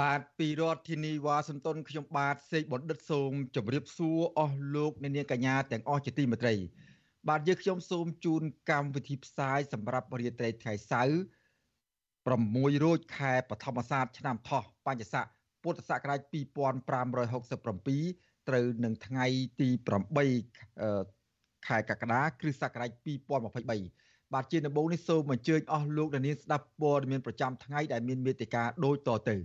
[0.00, 6.54] បាទពីរដ្ឋធានីវ៉ាស៊ីនតោនខ្ញុំបាទសេកបណ្ឌិតសូមជម្រាបសួរអស់លោកអ្នកនាងកញ្ញាទាំងអស់ជាទីមេត្រី
[7.28, 11.16] បាទយើងខ្ញុំសូមជូនកម្មវិធីផ្សាយសម្រាប់រាត្រីថ្ងៃសៅរ៍
[12.14, 15.26] 6រោចខែបឋមសាទឆ្នាំថោះបញ្ញស័ក
[15.62, 19.26] ពុទ្ធសករាជ2567ត្រូវនឹងថ្ងៃ
[19.60, 19.68] ទី
[20.48, 29.38] 8ខែកក្កដាគ្រិស្តសករាជ2023បាទជាដំបូងនេះសូមអញ្ជើញអស់លោកអ្នកនាងស្ដាប់ព័ត៌មានប្រចាំថ្ងៃដែលមានមេតិការដូចតទៅ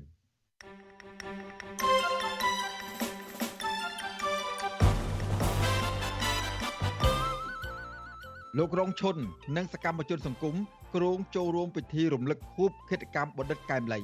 [8.60, 9.18] លោករងឈុន
[9.58, 10.56] និងសកម្មជនសង្គម
[10.96, 14.00] គ្រងចូលរួមពិធីរំលឹកខួបគិតកម្មបណ្ឌិតកែមលី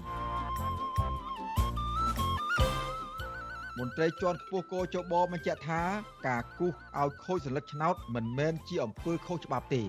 [3.77, 5.81] មន្ត្រីជាន់ខ្ពស់កោចបបញ្ជាក់ថា
[6.27, 9.81] ការគូសឲ្យខូចសន្លឹកឆ្នោតមិនមែនជាអំពើខុសច្បាប់ទេ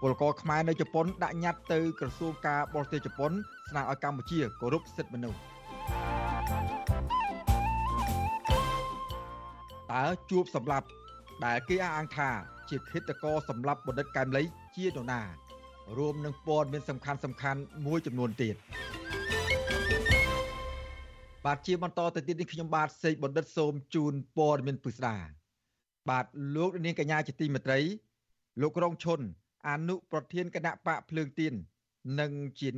[0.00, 3.32] ពលករខ្មែរនៅជប៉ុនដាក់ញត្តិទៅក្រសួងការបរទេសជប៉ុន
[3.70, 5.38] ស្នើឲ្យកម្ពុជាគោរពសិទ្ធិមនុស្ស
[9.92, 10.88] តើជួបសម្រាប់
[11.42, 12.30] ដែលគេអះអាងថា
[12.68, 14.42] ជាឃាតករសម្រាប់បណ្ឌិតកែមលី
[14.76, 15.22] ជានរណា
[15.98, 18.56] រួមនឹងព័ត៌មានសំខាន់សំខាន់មួយចំនួនទៀត
[21.44, 25.16] បាទជាបន្តទៅទៀតនេះខ្ញុំបាទសេកបណ្ឌិតសូមជូនព័ត៌មានពិស្ដា
[26.10, 27.80] បាទលោកនាងកញ្ញាជាទីមេត្រី
[28.62, 29.20] លោករងឈុន
[29.68, 31.52] អនុប្រធានគណៈបកភ្លើងទៀន
[32.20, 32.70] និងជា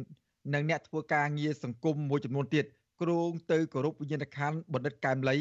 [0.54, 2.64] និងអ្នកធ្វើការងារសង្គមមួយចំនួនទៀត
[3.02, 5.36] គ្រងទៅគោរពវិញ្ញាណក្ខន្ធបណ្ឌិតកែមលី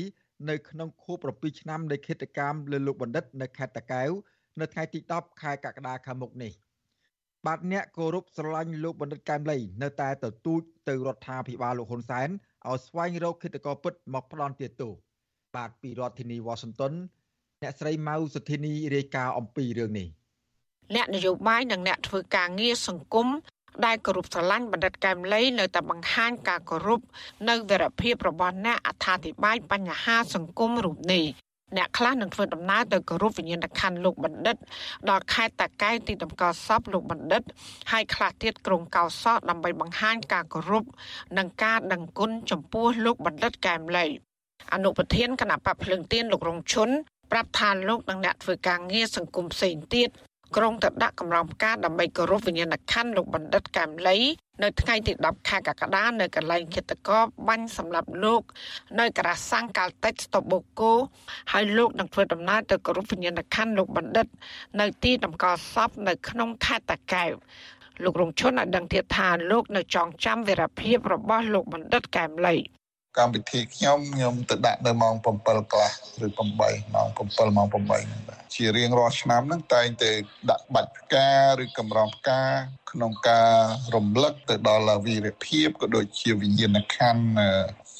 [0.50, 4.12] នៅក្នុងខួប7ឆ្នាំនៃគិតកម្មលើលោកបណ្ឌិតនៅខេត្តតាកែវ
[4.60, 6.54] នៅថ្ងៃទី10ខែកក្កដាខាងមុខនេះ
[7.46, 12.30] បាទអ្នកគោរពស្រឡាញ់លោកបណ្ឌិតកែមលីនៅតែទទូចទៅរដ្ឋាភិបាលលោកហ៊ុនសែន
[12.68, 14.94] ឲ្យស្វែងរកគិតកោពិតមកផ្ដន់ទាទោស
[15.56, 16.94] បាទពីរដ្ឋធានីវ៉ាស៊ីនតោន
[17.62, 20.08] អ្នកស្រីម៉ៅសុធីនីរាយការណ៍អំពីរឿងនេះ
[20.96, 23.28] អ្នកនយោបាយនិងអ្នកធ្វើការងារសង្គម
[23.86, 27.02] ដែលគោរពស្រឡាញ់បណ្ឌិតកែមលីនៅតែបង្ហាញការគោរព
[27.50, 31.26] នៅវីរភាពរបស់អ្នកអត្ថាធិប្បាយបញ្ហាសង្គមរូបនេះ
[31.78, 34.56] អ្នកខ្លះនឹងធ្វើដំណើរទៅគោរពវិញ្ញាណក្ខន្ធលោកបណ្ឌិត
[35.10, 37.44] ដល់ខេត្តតាកែវទីតម្កល់សពលោកបណ្ឌិត
[37.92, 40.84] ហើយខ្លះទៀតក្រុងកោសក់ដើម្បីបង្ហាញការគោរព
[41.38, 44.06] និងការដឹងគុណចំពោះលោកបណ្ឌិតកែមលី
[44.74, 46.90] អនុប្រធានគណៈបព្វភ្លើងទៀនលោករងឈុន
[47.32, 50.10] ប្រាប់ថាលោកនិងអ្នកធ្វើការងារសង្គមផ្សេងទៀត
[50.56, 54.18] ក្រុងទៅដាក់កម្រងផ្កាដើម្បីគោរពវិញ្ញាណក្ខន្ធលោកបណ្ឌិតកែមលី
[54.64, 58.42] នៅថ្ងៃទី10ខែកក្កដានៅកន្លែងគិតកោបាញ់សម្រាប់លោក
[59.00, 60.94] នៅក្រាសាំងកាល់តិចស្តុបបូកូ
[61.54, 64.28] ហើយលោកនឹងធ្វើដំណើរទៅគោរពវិញ្ញាណក្ខន្ធលោកបណ្ឌិត
[64.80, 67.32] នៅទីតម្កល់សពនៅក្នុងខេត្តតាកែវ
[68.04, 72.56] លោករងឈុនឲ្យដឹងទៀតថាលោកនៅចងចាំវីរភាពរបស់លោកបណ្ឌិតកែមលី
[73.18, 75.92] កម្មវិធីខ្ញុំខ្ញុំទៅដាក់នៅម៉ោង7កន្លះ
[76.26, 80.12] ឬ8ម៉ោង7ម៉ោង8ហ្នឹងបាទជារៀងរាល់ឆ្នាំហ្នឹងតែងតែ
[80.50, 81.30] ដាក់បាច់ផ្កា
[81.62, 82.42] ឬកម្រងផ្កា
[82.92, 83.54] ក្នុងការ
[83.96, 87.26] រំលឹកទៅដល់វីរភាពក៏ដូចជាវិញ្ញាណក្ខន្ធ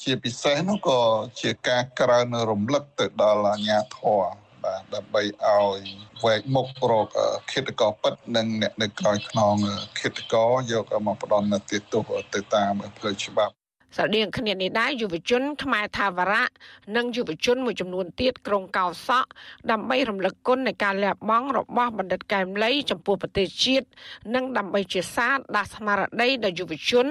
[0.02, 1.00] ជាពិសេសនោះក៏
[1.40, 4.24] ជាការក្រើនរំលឹកទៅដល់អាញាធរ
[4.64, 5.80] បាទដើម្បីឲ្យ
[6.24, 7.08] វែកមុខរក
[7.52, 9.54] ឃាតករពិតនិងអ្នកនៅក្រោយខ្នង
[10.00, 13.54] ឃាតករយកមកផ្ដន់ទោសទៅតាមផ្លូវច្បាប់
[13.96, 16.46] ស្រដៀងគ្នានេះដែរយុវជនខ្មែរថាវរៈ
[16.96, 19.30] និងយុវជនមួយចំនួនទៀតក្រុងកោសក់
[19.70, 23.86] ដើម្បីរំលឹកគុណនៃការលះបង់របស់បណ្ឌិតកែមលីចំពោះប្រទេសជាតិ
[24.34, 27.06] និងដើម្បីជាសាទដាស់ស្មារតីដល់យុវជន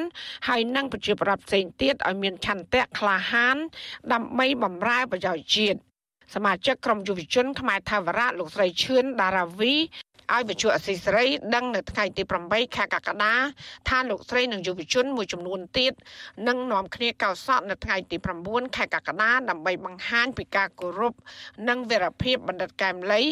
[0.47, 3.57] ហើយនិងប្រជាប្រដ្ឋផ្សេងទៀតឲ្យមានឆន្ទៈក្លាហាន
[4.13, 5.79] ដើម្បីបម្រើប្រយោជន៍ជាតិ
[6.33, 9.75] សមាជិកក្រុមយុវជនខ្មែរថាវរៈលោកស្រីឈឿនដារាវី
[10.33, 11.25] ឲ្យវិទ្យុអសីសេរី
[11.55, 13.33] ដឹងនៅថ្ងៃទី8ខែកក្កដា
[13.89, 15.93] ថាលោកស្រីនិងយុវជនមួយចំនួនទៀត
[16.47, 21.13] នឹងនាំគ្នាកោសក់នៅថ្ងៃទី9ខែកក្កដាដើម្បីបង្ហាញពីការគោរព
[21.69, 23.23] និងវីរភាពបណ្ឌិតកែមលី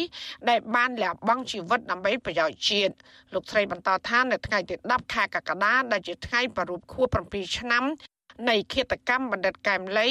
[0.48, 2.94] ដែលបានលះបង់ជីវិតដើម្បីប្រយោជន៍ជាតិ
[3.34, 7.84] លោកស្រីបន្តថានៅថ្ងៃទី10ខែកក្កដាដែលជាថ្ងៃប្រពៃខួប7ឆ្នាំ
[8.48, 10.08] នៃឃាតកម្មបណ្ឌិតកែមលី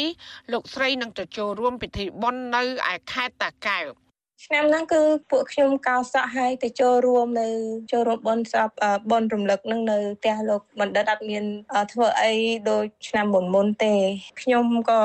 [0.51, 4.02] លោកស្រីនឹងទៅចូលរួមពិធីបុណ្យនៅឯខេត្តតាកែវ
[4.45, 5.01] ឆ្នាំហ្នឹងគឺ
[5.31, 7.47] ពួកខ្ញុំកោសក់ឲ្យទៅចូលរួមនៅ
[7.91, 8.69] ចូលរួមបនសព
[9.11, 11.43] បនរំលឹកនឹងនៅផ្ទះលោកបណ្ឌិតអត់មាន
[11.91, 12.33] ធ្វើអី
[12.69, 13.95] ដូចឆ្នាំមុនមុនទេ
[14.41, 15.03] ខ្ញុំក៏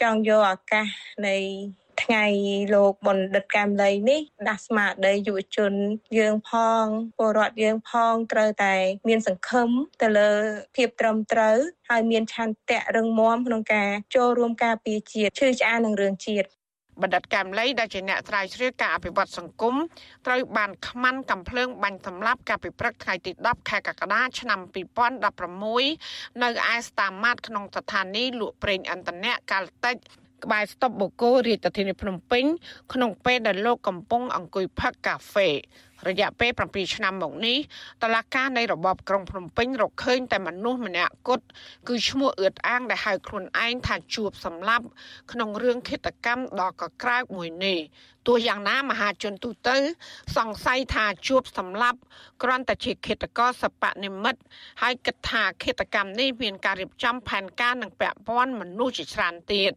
[0.00, 0.86] ចង់យកឱកាស
[1.26, 1.36] នៃ
[2.02, 2.24] ថ្ងៃ
[2.74, 5.72] លោកបណ្ឌិតកែមលីនេះដាស់ស្មារតីយុវជន
[6.18, 6.52] យើងផ
[6.82, 6.84] ង
[7.18, 8.74] ពលរដ្ឋយើងផងត្រូវតែ
[9.08, 9.68] មានសង្ឃឹម
[10.02, 10.30] ទៅលើ
[10.76, 11.56] ភាពត្រឹមត្រូវ
[11.88, 16.48] ហើយមានឆន្ទៈរឹងមាំក្នុងការចូលរួមការពារជាតិឈឺឆ្អាលនឹងរឿងជាតិ
[17.00, 19.74] បណ្ឌិតកែមលីដែលជាអ្នកស្រាវជ្រាវការអភិវឌ្ឍសង្គម
[20.26, 24.60] ត្រូវបានខ្មាន់កំភ្លើងបាញ់សម្លាប់កាលពីព្រឹកថ្ងៃទី10ខែកក្កដាឆ្នាំ
[25.50, 29.96] 2016នៅឯស្តាម៉ាតក្នុងស្ថានីយ៍លក់ប្រេងឥន្ធនៈកាល់តិច
[30.44, 32.44] ក្បែរស្តុបបូកូរាជធានីភ្នំពេញ
[32.92, 35.48] ក្នុងពេលដែលលោកកំពុងអង្គុយផឹកកាហ្វេ
[36.08, 37.58] រយៈពេល7ឆ្នាំមកនេះ
[38.02, 41.46] តឡាការនៃរបបក្រុងភ្នំពេញរកឃើញតែមនុស្សម្នាក់គត់
[41.88, 44.86] គឺឈ្មោះអឿតអាងដែលហៅខ្លួនឯងថាជួបសម្លាប់
[45.32, 47.78] ក្នុងរឿងឃាតកម្មដ៏កក្រើកមួយនេះ
[48.26, 49.76] ទោះយ៉ាងណាមហាជនទូទៅ
[50.36, 51.98] សង្ស័យថាជួបសម្លាប់
[52.42, 54.40] គ្រាន់តែជាឃាតករសពនិមិត្ត
[54.82, 59.72] ហើយគិតថាឃាតកម្មនេះមានការរៀបចំផែនការនិងពាក់ព័ន្ធមនុស្សជាច្រើនទៀត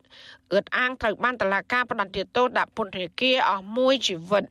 [0.53, 4.45] អឿតអាងត្រូវបានតឡាការផ្តន្ទាទោសដាក់ពន្ធនាគារអស់មួយជីវិត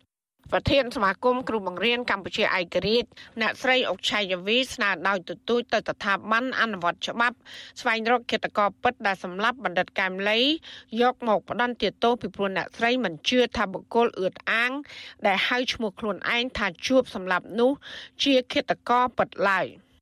[0.53, 3.09] ប្រធានសមាគមគ្រូបង្រៀនកម្ពុជាឯករាជ្យ
[3.41, 7.37] អ្នកស្រីអុកឆៃយវីស្នើដោយទទូចទៅស្ថាប័នអនុវត្តច្បាប់
[7.81, 10.41] ស្វែងរកគិតកោពិតដែលសម្លាប់បណ្ឌិតកែមលី
[11.03, 14.73] យកមកផ្ដន់ទាទោសពីព្រោះអ្នកស្រីមិនជឿថាបុគ្គលអឿតអាង
[15.27, 17.73] ដែលហៅឈ្មោះខ្លួនឯងថាជួបសម្លាប់នោះ
[18.25, 19.67] ជាគិតកោពិតឡើយ។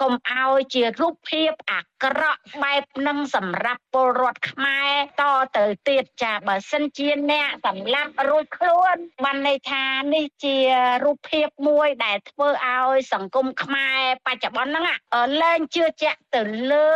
[0.00, 5.22] កុំឲ្យជារូបភាពអាក្រក់បែបនឹងសម្រាប់ពលរដ្ឋខ្មែរត
[5.56, 10.56] ទៅទៀតចាបើសិនជាអ្នកសម្លាប់រួចខ្លួនបានន័យថានេះជា
[11.04, 14.98] រូបភាពមួយដែលធ្វើឲ្យសង្គមខ្មែរបច្ចុប្បន្នហ្នឹង
[15.42, 16.42] លែងជឿជាក់ទៅ
[16.72, 16.90] លើ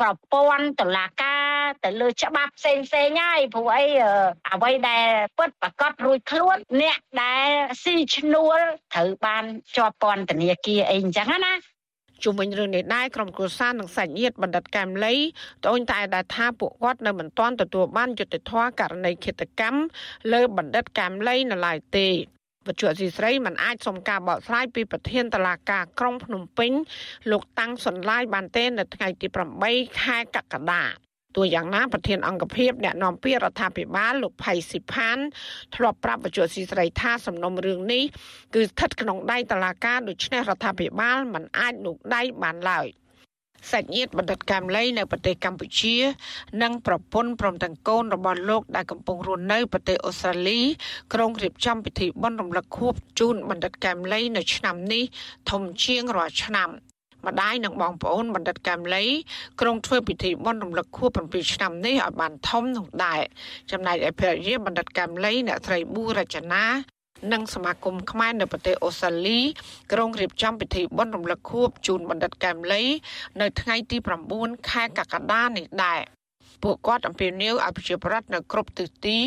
[0.00, 3.84] ប្រព័ន្ធតុលាការទៅលើច្បាប់ផ្សេងផ្សេងហើយព្រោះអី
[4.52, 5.06] អ្វីដែល
[5.38, 7.48] ពិតប្រកបរួចខ្លួនអ្នកដែល
[7.82, 8.58] ស៊ីឈ្នួល
[8.94, 9.44] ត្រូវបាន
[9.76, 11.54] ជាប់ពន្ធនាគារអីអញ្ចឹងណា
[12.24, 15.14] ជុំវិញរឿងនេះដែរក្រុមគ្រួសារនិងសាច់ញាតិបណ្ឌិតកែមលី
[15.64, 19.80] ត្អូញត្អែដែលថាពួកគាត់នៅមិនទាន់ទទួលបានយុត្តិធម៌ករណីឃាតកម្ម
[20.32, 22.08] លើបណ្ឌិតកែមលីនៅឡើយទេ
[22.66, 26.72] វត្ថុអសីស្រីមិនអាចសុំការបកស្រាយពីប្រធានតឡាការក្រុងភ្នំពេញ
[27.30, 29.26] លោកតាំងសុនឡាយបានទេនៅថ្ងៃទី
[29.64, 30.84] 8ខែកក្កដា
[31.36, 35.18] ទោះយ៉ាងណាប្រធានអង្គភិបអ្នកនាំពាក្យរដ្ឋាភិបាលលោកផៃស៊ីផាន
[35.74, 38.04] ធ្លាប់ប្រាប់វិទ្យុស៊ីស្រីថាសំណុំរឿងនេះ
[38.54, 42.88] គឺស្ថិតក្នុងដៃតុលាការដូច្នេះរដ្ឋាភិបាលមិនអាចលូកដៃបានឡើយ
[43.70, 45.96] សាច់ញាតិបណ្ឌិតកែមលីនៅប្រទេសកម្ពុជា
[46.62, 50.60] និងប្រពន្ធព្រមទាំងកូនរបស់លោកដែលកំពុងរស់នៅប្រទេសអូស្ត្រាលី
[51.14, 55.04] ក្រុងរៀបចំពិធីបុណ្យរំលឹកខួបជូនបណ្ឌិតកែមលីនៅឆ្នាំនេះ
[55.50, 56.70] ធំជាងរាល់ឆ្នាំ។
[57.26, 59.04] ម្ដាយនិងបងប្អូនបណ្ឌិតកែមលី
[59.60, 63.20] ក្រុងធ្វើពិធីបុណ្យរំលឹកខួប7ឆ្នាំនេះឲ្យបានធំនោះដែរ
[63.70, 66.64] ចំណែកឯភរិយាបណ្ឌិតកែមលីអ្នកស្រីប៊ូរចនា
[67.32, 69.40] និងសមាគមខ្មែរនៅប្រទេសអូស្ត្រាលី
[69.92, 72.82] ក្រុងរៀបចំពិធីបុណ្យរំលឹកខួបជូនបណ្ឌិតកែមលី
[73.40, 73.96] នៅថ្ងៃទី
[74.32, 76.00] 9ខែកក្កដានេះដែរ
[76.62, 79.18] ពួកគាត់អំពាវនាវឲ្យប្រជាប្រដ្ឋនៅគ្រប់ទិសទី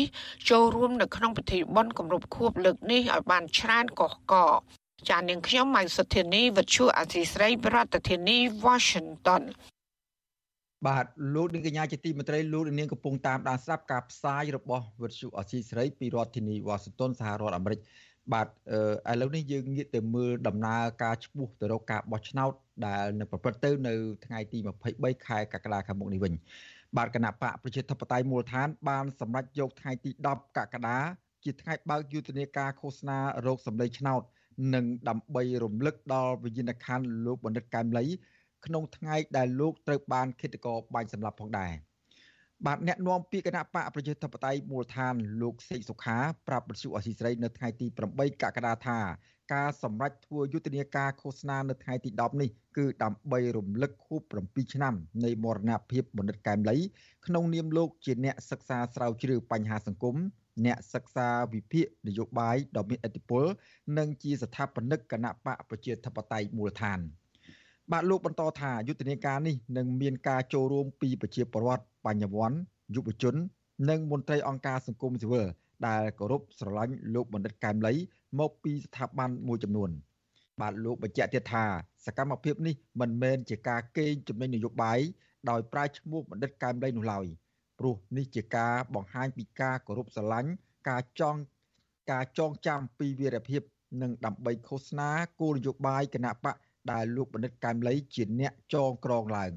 [0.50, 4.34] ចូលរួមនៅក្នុងពិធីបុណ្យគម្រប់ខួបលើកនេះឲ្យបានច្រើនកុះក
[5.10, 9.42] ចានាងខ្ញុំម៉ៃសុធានីវិទ្យុអសីស្រីប្រធានាធិបតី Washington
[10.86, 17.80] បាទលោកនាងកញ្ញាជាទីមេត្រីលោកនាងកំពុងតាមដានស្ដាប់ការផ្សាយរបស់វិទ្យុអសីស្រីពីរដ្ឋធានី Washington សហរដ្ឋអាមេរិក
[18.32, 18.46] បាទ
[19.12, 22.52] ឥឡូវនេះយើងងាកទៅមើលដំណើរការឈ្មោះទៅរកការបោះឆ្នោត
[22.86, 24.58] ដែលនឹងប្រព្រឹត្តទៅនៅថ្ងៃទី
[24.92, 26.32] 23ខែកក្កដាខាងមុខនេះវិញ
[26.96, 30.98] បាទគណៈបកប្រជាធិបតេយ្យមូលដ្ឋាន បានសម្រេចយកថ្ងៃទី10កក្កដា
[31.44, 34.22] ជាថ្ងៃបើកយុទ្ធនាការឃោសនារោគសម្លេងឆ្នោត
[34.74, 38.04] និងដើម្បីរំលឹកដល់វិញ្ញាណក្ខន្ធលោកបណ្ឌិតកែមលី
[38.66, 41.72] ក្នុងថ្ងៃដែលលោកត្រូវបានឃាតករបាញ់សម្លាប់ផងដែរ
[42.66, 46.18] បាទអ្នកនាំពាក្យគណៈបកប្រជាធិបតេយ្យមូលដ្ឋានលោកសេកសុខា
[46.48, 48.98] ប្រាប់បទសុអសីស្រីនៅថ្ងៃទី8កក្កដាថា
[49.54, 54.94] ការសម្រេចធ្វើយុទ្ធនាការឃោសនានៅថ្ងៃទី10នេះគឺដើម្បីរំលឹកខួប7ឆ្នាំ
[55.24, 56.76] នៃមរណភាពបណ្ឌិតកែមលី
[57.26, 60.16] ក្នុងនាមលោកជាអ្នកសិក្សាស្រាវជ្រាវបញ្ហាសង្គម
[60.64, 63.44] អ្នកសិក្សាវិភាគនយោបាយដ៏មានឥទ្ធិពល
[63.98, 67.00] និងជាស្ថាបនិកគណៈបកប្រជាធិបតេយ្យមូលដ្ឋាន
[67.92, 72.58] បាទលោកបន្តថាយុទ្ធនាការនេះនឹងមានការចូលរួមពីប្រជាពលរដ្ឋបញ្ញវន្ត
[72.94, 73.34] យុវជន
[73.90, 75.46] និងមន្ត្រីអង្គការសង្គមស៊ីវិល
[75.86, 77.94] ដែលគោរពស្រឡាញ់លោកបណ្ឌិតកែមលី
[78.38, 79.90] មកពីស្ថាប័នមួយចំនួន
[80.60, 81.64] បាទលោកបញ្ជាក់ទៀតថា
[82.06, 84.98] សកម្មភាពនេះមិនមែនជាការកេងចំណេញនយោបាយ
[85.50, 87.26] ដោយប្រើឈ្មោះបណ្ឌិតកែមលីនោះឡើយ
[87.78, 90.50] ព្រោះនេះជាការបង្ហាញពីការគោរពស្រឡាញ់
[90.88, 91.36] ការចង
[92.12, 93.62] ការចងចាំពីវីរភាព
[94.02, 96.54] និងដើម្បីឃោសនាគោលនយោបាយគណៈបក
[96.92, 99.52] ដែលលោកបណ្ឌិតកែមលីជាអ្នកចងក្រងឡើង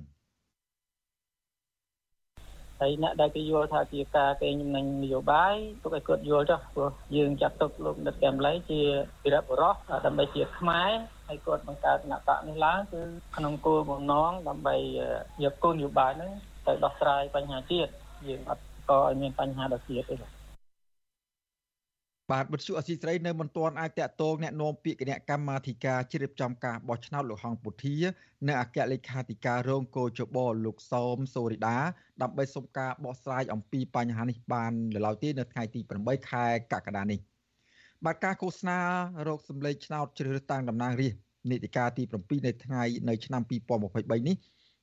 [2.81, 8.81] ហើយអ្នកដែលគេយល់ថាជាការកេងចំណេញនយោបាយទុកឲ្យគាត់យល់ចុះព្រោះយើងចាត់ទុកលោកបណ្ឌិតកែមលីជា
[9.23, 10.89] វីរបុរសដើម្បីជាខ្មែរ
[11.27, 13.01] ហើយគាត់បង្កើតគណៈបកនេះឡើងគឺ
[13.35, 14.75] ក្នុងគោលបំណងដើម្បី
[15.43, 16.31] យកគោលនយោបាយហ្នឹង
[16.67, 17.91] ទៅដោះស្រាយបញ្ហាជាតិ
[18.28, 20.16] យើងអត់ក៏ឲ្យមានបញ្ហាដល់ជាតិទេ
[22.30, 27.96] បាទវិទ្យុអសីស្រីនៅមិនទាន់អាចតាក់ទងแนะនាំពាក្យគណៈកម្មាធិការជ្រៀបចំការបោះឆ្នោតលោកហងពុធា
[28.48, 31.78] និងអគ្គលេខាធិការរងកោជបលោកសោមសូរិដា
[32.22, 37.20] ដើម្បីសុំការបោះស្រាយអំពីបញ្ហានេះបាននៅឡើយទេនៅថ្ងៃទី8ខែកក្កដានេះ
[38.04, 38.78] បាទការឃោសនា
[39.28, 44.36] រោគសម្លេងឆ្នោតជ្រើសរើសតាំងតំណាងរាស្ត្រនីតិកាលទី7នៅថ្ងៃនៅឆ្នាំ2023នេះ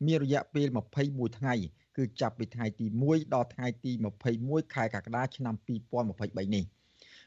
[0.08, 0.68] មានរយៈពេល
[1.04, 1.54] 21ថ្ងៃ
[1.97, 3.93] គឺចាប់ពីថ្ងៃទី1ដល់ថ្ងៃទី
[4.33, 6.65] 21ខែកក្កដាឆ្នាំ2023នេះ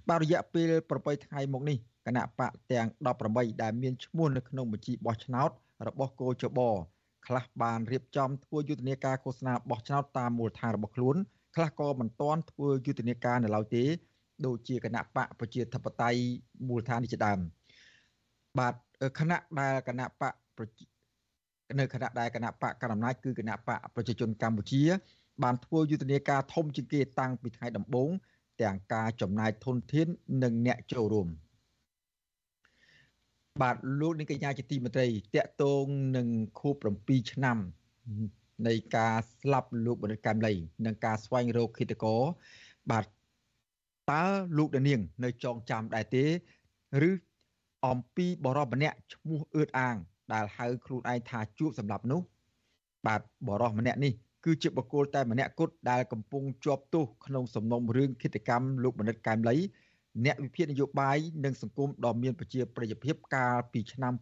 [0.10, 2.88] បាទរយៈពេល8ថ្ងៃមកនេះគណៈបកទាំង
[3.26, 5.50] 18ដែលមានឈ្មោះនៅក្នុងបញ្ជីបោះឆ្នោត
[5.88, 6.60] របស់គោចប
[7.28, 11.16] ខ្លះបានរៀបចំធ្វើយុទ្ធនាការឃោសនាបោះឆ្នោតតាមមូលដ្ឋានរបស់ខ្លួន
[11.56, 13.84] ខ្លះក៏មិនទាន់ធ្វើយុទ្ធនាការនៅឡើយទេ
[14.46, 16.20] ដូចជាគណៈបកប្រជាធិបតេយ្យ
[16.68, 17.40] មូលដ្ឋាននេះជាដើម
[18.58, 18.74] បាទ
[19.20, 20.34] គណៈដែលគណៈបក
[21.80, 24.84] នៅគណៈដែលគណៈបកកណ្ដាលអំណាចគឺគណៈបកប្រជាជនកម្ពុជា
[25.44, 28.10] បានធ្វើយុទ្ធនាការធំជាងគេតាំងពីថ្ងៃដំបូង
[28.62, 30.08] ទាំងការចំណាយធនធាន
[30.44, 31.28] និងអ្នកចូលរួម
[33.62, 35.86] បាទលោកនាងកញ្ញាជាទីមេត្រីតកតង
[36.18, 36.28] នឹង
[36.60, 37.58] ខួប7ឆ្នាំ
[38.68, 40.54] នៃការស្លាប់លោកបណ្ឌិតកែមលី
[40.86, 42.22] និងការស្វែងរកឃាតករ
[42.92, 43.06] បាទ
[44.12, 44.24] តើ
[44.58, 46.26] លោកនាង នៅចងចាំដែរទេ
[47.10, 47.12] ឬ
[47.88, 49.96] អំពីបរិបម្នាក់ឈ្មោះអឿតអាង
[50.34, 52.22] ដែលហៅខ្លួនឯងថាជួបសម្រាប់នោះ
[53.06, 54.14] បាទបរិសម្នាក់នេះ
[54.46, 59.58] គឺជាបុគ្គលតែម្នាក់គត់ដែលកំពុងជាប់ទោសក្នុងសំណុំរឿងឃាតកម្មលោកបណ្ឌិតកែមលី
[60.26, 64.14] អ្នកវិភាគនយោបាយនិងសង្គមដ៏មានប្រជាប្រិយភាពកាលពីឆ្នាំ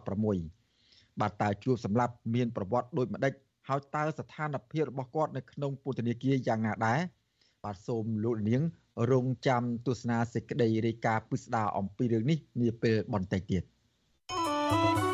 [0.00, 3.32] 2016បាទតើជួបសម្រាប់មានប្រវត្តិដូចម្ដេច
[3.68, 7.00] ហើយតើស្ថានភាពរបស់គាត់នៅក្នុងពន្ធនាគារយ៉ាងណាដែរ
[7.64, 8.62] បាទសូមលោកនាង
[9.10, 13.62] រងចាំទស្សនាសេចក្តីរាយការណ៍ពិស្ដារអំពីរឿងនេះនាពេលបន្តិចទៀត
[14.70, 15.05] thank you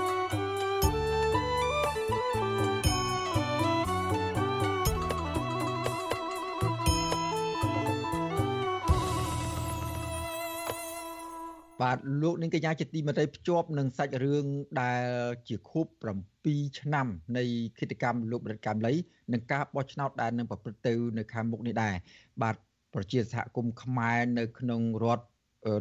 [11.92, 14.46] បាទលោកនាងកញ្ញាជាទីមេត្រីភ្ជាប់នឹងសាច់រឿង
[14.80, 15.04] ដែល
[15.48, 15.86] ជាខួប
[16.32, 17.06] 7ឆ្នាំ
[17.38, 17.44] នៃ
[17.78, 18.94] គិតកម្មលោកបរិទ្ធកម្មលី
[19.32, 21.94] និងការបោះឆ្នោតដែលនឹងប្រព្រឹត្តទៅនៅខាងមុខនេះដែរ
[22.42, 22.56] បាទ
[22.94, 25.24] ប្រជាសហគមន៍ខ្មែរនៅក្នុងរដ្ឋ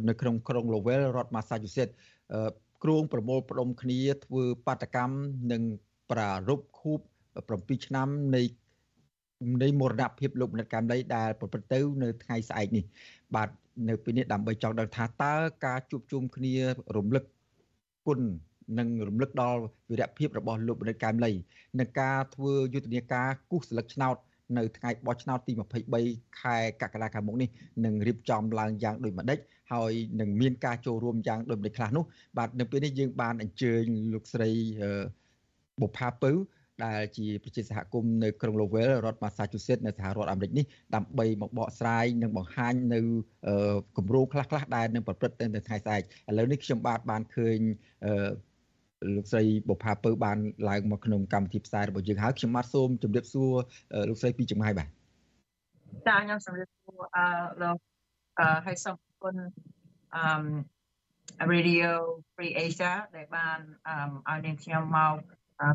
[0.08, 1.94] នៅក្នុងក្រុង Lowell រដ្ឋ Massachusetts
[2.82, 5.14] គ្រងប្រមូលផ្ដុំគ្នាធ្វើបាតកម្ម
[5.52, 5.62] និង
[6.10, 7.00] ប្រារព្ធខួប
[7.42, 8.42] 7ឆ្នាំនៃ
[9.62, 12.84] នៃមរណភាពលោកមនិតកម្មលីដែលប្រព្រឹត្តទៅនៅថ្ងៃស្អែកនេះ
[13.36, 13.48] បាទ
[13.88, 15.34] នៅពេលនេះដើម្បីចង់ដឹងថាតើ
[15.66, 16.54] ការជួបជុំគ្នា
[16.96, 17.24] រំលឹក
[18.06, 18.20] គុណ
[18.78, 19.60] និងរំលឹកដល់
[19.90, 21.32] វីរភាពរបស់លោកបណ្ឌិតកែមលី
[21.78, 24.16] និងការធ្វើយុទ្ធនាការគូសស្លឹកឆ្នោត
[24.58, 25.52] នៅថ្ងៃបោះឆ្នោតទី
[25.96, 27.48] 23ខែកក្កដាខាងមុខនេះ
[27.84, 29.38] នឹងរៀបចំឡើងយ៉ាងដូចម្ដេច
[29.72, 32.04] ហើយនឹងមានការចូលរួមយ៉ាងដូចម្ដេចខ្លះនោះ
[32.38, 34.50] បាទនៅពេលនេះយើងបានអញ្ជើញលោកស្រី
[35.80, 36.30] បុផាពៅ
[36.84, 40.64] ដែលជាប្រជាសហគមន៍នៅក្រុង Lowell រដ្ឋ Massachusetts នៅសហរដ្ឋអាមេរិកនេះ
[40.94, 43.00] ដើម្បីមកបកស្រាយនិងបង្ហាញនៅ
[43.96, 47.58] គម្រោងខ្លះៗដែលនឹងប្រព្រឹត្តទៅនៅថ្ងៃស្អែកឥឡូវនេះខ្ញុំបាទបានឃើញ
[49.16, 50.38] លោកស្រីបុផាពៅបាន
[50.68, 53.52] ឡើងមកក្នុងកម្មវិធីផ្សាយរបស់យើងហើយខ្ញុំបាទសូមជម្រាបសួរ
[54.08, 54.88] លោកស្រីពីចម្ងាយបាទ
[56.06, 57.26] ចាខ្ញុំជម្រាបសួរអឺ
[57.62, 57.76] លោក
[58.38, 59.34] អឺហើយសូមអរគុណ
[60.14, 61.90] អឺ Radio
[62.34, 63.58] Free Asia ដែលបាន
[64.28, 65.14] អឺឲ្យនាងខ្ញុំមក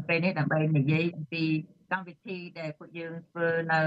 [0.08, 1.44] ពេលនេះដើម្បីនិយាយអំពី
[1.92, 3.80] កម្មវិធីដែលពួកយើងធ្វើនៅ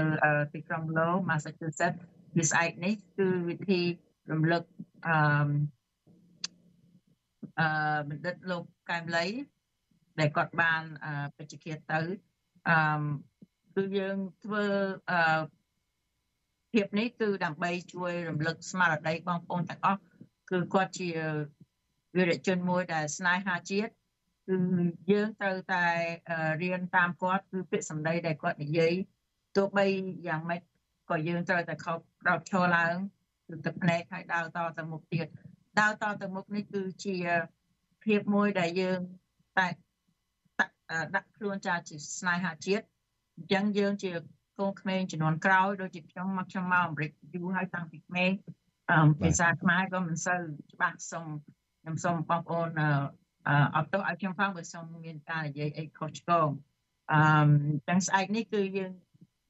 [0.53, 1.99] ទីក្រុង Low Massachusetts
[2.37, 3.81] វាស្អែកនេះគឺវិធី
[4.31, 4.63] រំលឹក
[5.07, 5.15] អឺ
[7.59, 7.67] អឺ
[8.09, 9.25] បណ្ឌិតលោកកែមលី
[10.19, 10.81] ដែលគាត់បាន
[11.35, 12.01] ពេជ្ជឃាតទៅ
[12.69, 12.77] អឺ
[13.75, 14.65] គឺយើងធ្វើ
[15.11, 15.41] អឺ
[16.73, 20.01] ភាពនេះគឺដើម្បីជួយរំលឹកស្មារតីបងប្អូនទាំងអស់
[20.51, 21.09] គឺគាត់ជា
[22.17, 24.00] វីរជនមួយដែលស្នេហាជាតិគឺ
[25.11, 25.85] យើងត្រូវតែ
[26.61, 28.93] រៀនតាមគាត់គឺពាក្យសម្ដីដែលគាត់និយាយ
[29.55, 29.85] ទោះបី
[30.27, 30.61] យ៉ាងម៉េច
[31.09, 32.95] ក៏យើងត្រូវតែខុសដោតឈរឡើង
[33.47, 35.27] គឺទឹកភ្នែកហើយដើរតទៅមុខទៀត
[35.79, 37.15] ដើរតទៅមុខនេះគឺជា
[38.03, 38.99] ភាពមួយដែលយើង
[39.57, 39.67] តែ
[41.15, 42.85] ដាក់ខ្លួនចាជាស្នេហាជាតិ
[43.37, 44.11] អញ្ចឹងយើងជា
[44.59, 48.31] កូនក្មេងចំនួនក្រោយដូចជាខ្ញុំមកខ្ញុំមកអាមេរិកយូរហើយតាំងពីក្មេង
[49.21, 50.41] ភាសាខ្មែរក៏មិនសូវ
[50.73, 51.27] ច្បាស់សូម
[51.81, 52.69] ខ្ញុំសូមបងប្អូន
[53.75, 56.49] អត់ទោះឲ្យខ្ញុំផងបើសូមមានការនិយាយអីខុសឆ្គង
[57.11, 57.19] អឺ
[57.89, 58.91] ទាំងស្អែកនេះគឺយើង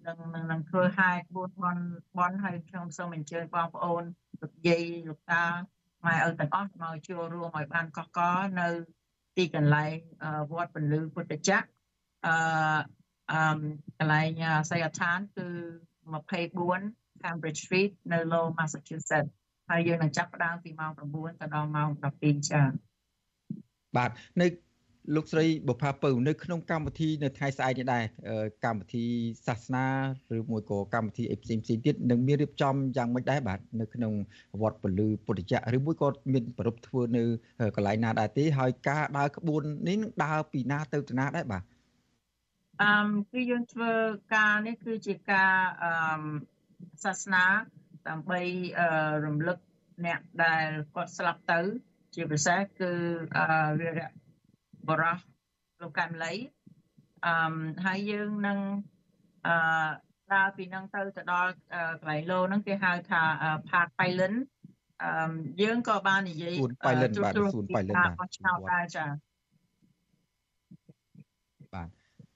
[0.07, 0.17] នឹង
[0.51, 1.77] នឹងធ្វើហែកបួនបន
[2.17, 4.03] បនហើយខ្ញុំសូមអញ្ជើញបងប្អូន
[4.41, 5.43] លោកយាយលោកតា
[6.05, 8.19] ម៉ែឪទាំងអស់មកចូលរួមឲ្យបានកកក
[8.59, 8.67] នៅ
[9.37, 9.95] ទីកន្លែង
[10.51, 11.67] វត្តពលឺពុទ្ធចក្រ
[12.25, 12.33] អឺ
[13.31, 13.57] អឺ
[13.97, 15.47] កន្លែងសីយដ្ឋានគឺ
[16.15, 19.31] 24 Cambridge Street នៅ Low Massachusetts
[19.69, 22.90] ហើយយើងនឹងចាប់ផ្ដើមពីម៉ោង9ទៅដល់ម៉ោង12ចា៎
[23.97, 24.09] បាទ
[24.41, 24.47] នៅ
[25.15, 28.03] លោកស្រីបុផាពៅនៅក្នុងកម្មវិធីនៅថ្ងៃស្អែកនេះដែរ
[28.65, 29.05] កម្មវិធី
[29.47, 29.85] សាសនា
[30.37, 34.13] ឬមួយក៏កម្មវិធីអីផ្សេងផ្សេងទៀតនឹងមានរៀបចំយ៉ាងម៉េចដែរបាទនៅក្នុង
[34.61, 37.23] វត្តពលឺពុទ្ធចក្រឬមួយក៏មានប្រពធ្វើនៅ
[37.75, 41.63] កន្លែងណាដែរទេហើយការដើរក្បួននេះនឹងដើរពីណាទៅទៅណាដែរបាទ
[42.81, 42.91] អឺ
[43.31, 43.91] គឺយើងធ្វើ
[44.35, 45.93] ការនេះគឺជាការអឺ
[47.03, 47.45] សាសនា
[48.09, 48.41] ដើម្បី
[49.25, 49.57] រំលឹក
[50.05, 51.59] អ្នកដែលគាត់ស្លាប់ទៅ
[52.15, 52.91] ជាពិសេសគឺ
[53.37, 53.45] អឺ
[53.79, 54.09] វីរៈ
[54.89, 55.17] បរោះ
[55.81, 56.33] លោកកែមលី
[57.25, 57.33] អឺ
[57.85, 58.59] ហើយយើងនឹង
[59.47, 59.55] អឺ
[60.33, 61.51] ដើរពីនឹងទៅទៅដល់
[61.99, 63.21] កន្លែងលោហ្នឹងគេហៅថា
[63.69, 64.37] Park Island
[65.03, 69.05] អឺយើងក៏បាននិយាយសួន Island បាទសួន Island បាទឆ្នោតដែរចា
[71.75, 71.89] បាទ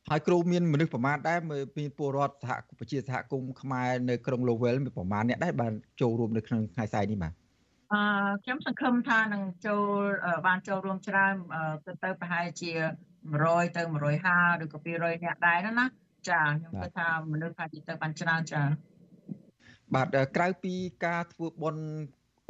[0.10, 1.40] ហើយគ្រូមានមនុស្សប្រមាណដែរ
[1.78, 7.34] មានពលរដ្ឋសហប្រជាសហគមន៍ខ្មែរនៅក្រុង Lowell មានប្រមាណអ្នកដែរបានចូលរួមនៅក្នុងថ្ងៃស្អែកនេះបាទ
[7.94, 8.02] អឺ
[8.44, 10.02] ខ្ញុំសង្ឃឹមថានឹងចូល
[10.48, 11.34] បានចូលរួមច្រើន
[11.86, 12.72] ទៅទៅប្រហែលជា
[13.26, 13.82] 100ទៅ
[14.24, 15.86] 150ឬក៏200នាក់ដែរណា
[16.30, 18.62] ចាខ្ញុំគិតថាមនុស្សថាទៅបានច្រើនចា
[19.96, 20.74] បាទក្រៅពី
[21.06, 21.86] ការធ្វើបុណ្យ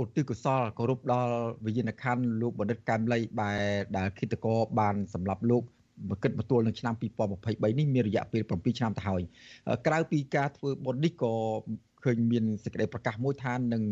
[0.03, 3.51] ឧទ្ទិសកុសលគោរពដល់វិញ្ញាណក្ខន្ធលោកបណ្ឌិតកែមលីបែ
[3.97, 5.63] ដែលគិតកោបានសម្រាប់លោក
[6.09, 9.21] មកគិតបន្ទួលនៅឆ្នាំ2023នេះមានរយៈពេល7ឆ្នាំទៅហើយ
[9.87, 11.33] ក្រៅពីការធ្វើបុណ្យនេះក៏
[12.05, 13.83] ឃើញមានសេចក្តីប្រកាសមួយថានឹង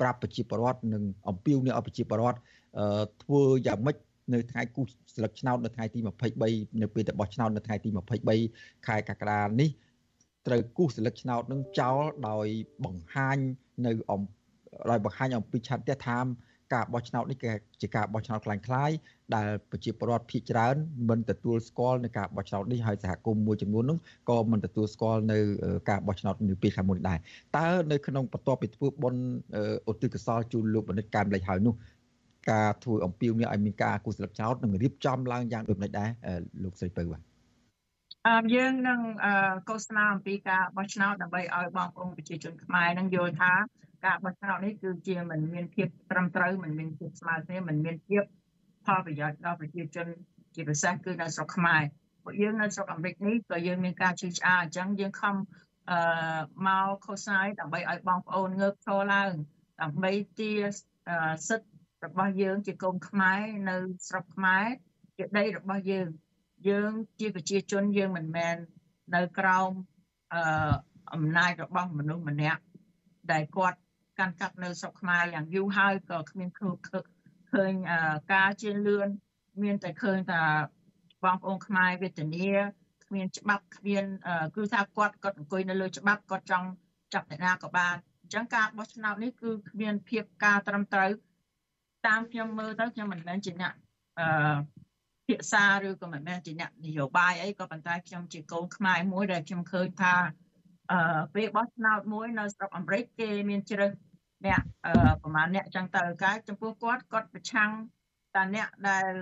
[0.00, 2.38] ប្រាប់ប្រជាពលរដ្ឋនិងអំពាវនាវឲ្យប្រជាពលរដ្ឋ
[3.22, 3.96] ធ្វើយ៉ាងម៉េច
[4.32, 5.98] នៅថ្ងៃគូសស្លឹកឆ្នោតនៅថ្ងៃទី
[6.40, 7.88] 23នៅពេលទៅបោះឆ្នោតនៅថ្ងៃទី
[8.36, 9.70] 23ខែកក្កដានេះ
[10.46, 12.46] ត្រូវគូសស្លឹកឆ្នោតនឹងចោលដោយ
[12.84, 13.38] បង្ហាញ
[13.86, 14.20] នៅអំ
[14.90, 16.26] ដោយបង្ហាញអំពីឆន្ទៈថាម
[16.73, 18.95] ការបោះឆ្នោតនេះគឺជាការបោះឆ្នោតคล้ายៗ
[19.35, 20.75] ដែលប្រជាពលរដ្ឋភាគច្រើន
[21.09, 23.97] មិនទទួលស្គាល់នៅការបោះឆ្នោតនេះហើយសហគមន៍មួយចំនួននោះ
[24.29, 25.37] ក៏មិនទទួលស្គាល់នៅ
[25.89, 27.19] ការបោះឆ្នោតនៅពេលខាងមុខនេះដែរ
[27.57, 29.21] តើនៅក្នុងបន្ទាប់ពីធ្វើបុណ្យ
[29.91, 31.73] ឧទ្ទិសកុសលជូនលោកបណ្ឌិតកែមលិចហើយនោះ
[32.51, 36.09] ការធ្វើអំពាវនាវឲ្យមានការគូសស្លឹកចោតនឹងរៀបចំឡើងយ៉ាងដូចម្តេចដែរ
[36.63, 37.21] លោកស្រីពៅបាទ
[38.27, 38.99] អឺយើងនឹង
[39.69, 43.51] កោសនាអំពីការបោះឆ្នោតដើម្បីឲ្យបងប្អូនប្រជាជនខ្មែរនឹងយល់ថា
[44.04, 48.22] ការបោះឆ្នោតនេះគឺជាមិនមានភាពត្រឹមត្រូវមិនមានភាពស្មើគ្នាមិនមានភាព
[48.86, 50.06] ផលប្រយោជន៍ដល់ប្រជាជន
[50.54, 51.82] ជាពិសេសគឺនៅស្រុកខ្មែរ
[52.22, 55.36] ពួកយើងនៅស្រុកអាមេរិកនេះក៏យើងមានការជឿឆ្អាលអញ្ចឹងយើងខំ
[55.90, 55.98] អឺ
[56.66, 59.32] មកខុសហើយដើម្បីឲ្យបងប្អូនងើបឈរឡើង
[59.82, 60.52] ដើម្បីទា
[61.48, 61.70] សិទ្ធិ
[62.06, 63.76] របស់យើងជាកូនខ្មែរនៅ
[64.08, 64.66] ស្រុកខ្មែរ
[65.16, 66.08] ជាដីរបស់យើង
[66.68, 68.56] យើងជាប្រជាជនយើងមិនមែន
[69.14, 69.70] នៅក្រោម
[70.34, 70.72] អឺ
[71.12, 72.62] អំណាចរបស់មនុស្សម្នាក់
[73.32, 73.78] ដែលគាត់
[74.18, 76.74] កាន់កាប់នៅស្រុកខ្មែរយ៉ាងយូរហើយក៏គ្មានឃើញ
[77.52, 77.72] ឃើញ
[78.32, 79.08] ការជឿនលឿន
[79.62, 80.42] មានតែឃើញថា
[81.24, 82.50] បងប្អូនខ្មែរវេទនា
[83.04, 84.04] គ្មានច្បាប់គ្មាន
[84.56, 86.68] គឺថាគាត់គាត់អង្គុយនៅលើច្បាប់គាត់ចង់
[87.14, 91.10] ចាប់អ្នកណាក៏បានអញ្ចឹងការបោះឆ្នោតនេះគឺគ្មានភាពការត្រឹមត្រូវ
[92.06, 93.72] តាមខ្ញុំមើលទៅខ្ញុំមិនមែនជាអ្នក
[94.18, 94.56] អឺ
[95.26, 100.14] ភាសាឬក៏មិនមែនជាអ្នកនយោបាយអីក៏ប៉ុន្តែខ្ញុំជាកូនខ្មែរមួយដែលខ្ញុំឃើញថា
[100.92, 103.92] អឺពេលបោះឆ្នោតមួយនៅស្រុកអាមេរិកគេមានជ្រើស
[104.46, 104.92] អ្នកអឺ
[105.22, 107.70] ប្រហែលអ្នកចឹងទៅកាយចំពោះគាត់គាត់ប្រឆាំង
[108.36, 109.12] តាអ្នកដែល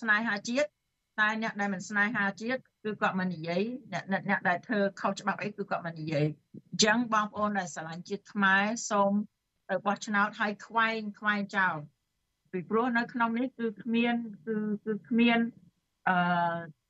[0.00, 0.68] ស្នេហាជាតិ
[1.20, 9.12] តែអ្នកដែលមិនស្នេហាជាតិគឺគាត់មិននិយាយអ្នកអ្នកដែលធ្វើខុសច្បាប់អីគឺគាត់មិននិយាយអញ្ចឹងបងប្អូនដែលស្រឡាញ់ជាតិខ្មែរសូម
[9.70, 11.76] ទៅបោះឆ្នោតឲ្យខ្វែងខ្វែងចោល
[12.52, 14.14] ពីព្រោះនៅក្នុងនេះគឺគ្មាន
[14.46, 15.38] គឺគឺគ្មាន
[16.08, 16.16] អឺ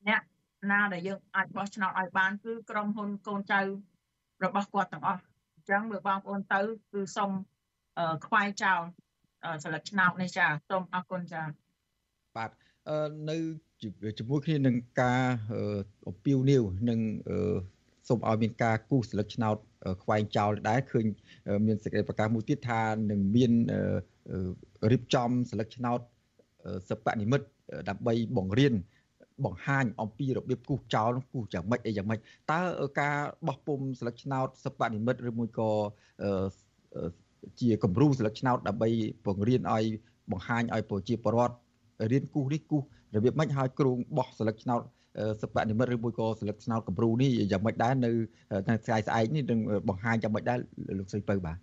[0.09, 0.23] អ្នក
[0.71, 3.61] ណាដែលយើងអាចបោះឆ្នោតឲ្យបានគឺក្រុមហ៊ុនកូនចៅ
[4.45, 5.23] របស់គាត់ទាំងអស់
[5.57, 6.61] អញ្ចឹងមើលបងប្អូនទៅ
[6.93, 7.31] គឺសូម
[8.27, 8.81] ខ្វាយចោល
[9.65, 11.43] សិលឹកឆ្នោតនេះចាសូមអរគុណចា
[12.37, 12.51] បាទ
[13.31, 13.37] នៅ
[14.19, 15.23] ជាមួយគ្នានឹងការ
[16.09, 17.01] អំពាវនាវនឹង
[18.09, 19.57] សូមឲ្យមានការគូសសិលឹកឆ្នោត
[20.03, 21.07] ខ្វែងចោលដែរឃើញ
[21.67, 23.53] មានសេចក្តីប្រកាសមួយទៀតថានឹងមាន
[24.93, 26.01] រៀបចំសិលឹកឆ្នោត
[26.91, 27.47] សិប្បនិមិត្ត
[27.89, 28.75] ដើម្បីបង្រៀន
[29.45, 32.21] បង្ហាញអំពីរបៀបគូសចោលគូសយ៉ាងម៉េចអីយ៉ាងម៉េច
[32.53, 32.61] តើ
[33.01, 35.71] ការបោះពុំស្លឹកឆ្នោតសិប្បនិមិត្តឬមួយក៏
[37.61, 38.89] ជាគំរូស្លឹកឆ្នោតដើម្បី
[39.27, 39.85] បង្រៀនឲ្យ
[40.33, 41.57] បង្ហាញឲ្យប្រជាពលរដ្ឋ
[42.13, 42.83] រៀនគូសនេះគូស
[43.15, 44.81] របៀបម៉េចឲ្យគ្រូបោះស្លឹកឆ្នោត
[45.43, 48.11] សិប្បនិមិត្តឬមួយក៏ស្លឹកឆ្នោតគំរូនេះយ៉ាងម៉េចដែរនៅ
[48.67, 50.59] ថ្ងៃស្អែកនេះនឹងបង្ហាញយ៉ាងម៉េចដែរ
[50.99, 51.57] លោកស្រីពៅបាទ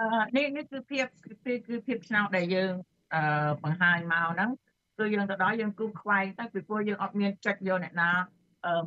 [0.00, 2.72] អឺនេះនេះគឺភាពគឺភាពឆ្នោតដែលយើង
[3.14, 4.50] អឺបង្ហាញមកហ្នឹង
[4.98, 8.10] គឺយើងទៅដល់យើងគូខ្វែងទៅពីព្រោះយើងអត់មានចិត្តយកអ្នកណា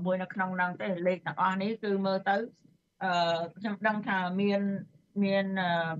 [0.06, 2.36] មួយនៅក្នុងហ្នឹងទេលេខទាំងអស់នេះគឺមើលទៅ
[3.04, 4.62] អឺខ្ញុំដឹងថាមាន
[5.24, 5.46] មាន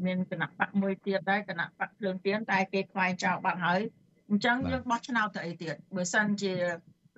[0.06, 3.82] មានគណៈបកមួយទៀតដែរគណៈបកភ្លើងទៀនតែគេខ្វែងចោលបាត់ហើយ
[4.30, 6.54] អញ្ចឹងយើងបោះឆ្នោតទៅអីទៀតបើសិនជា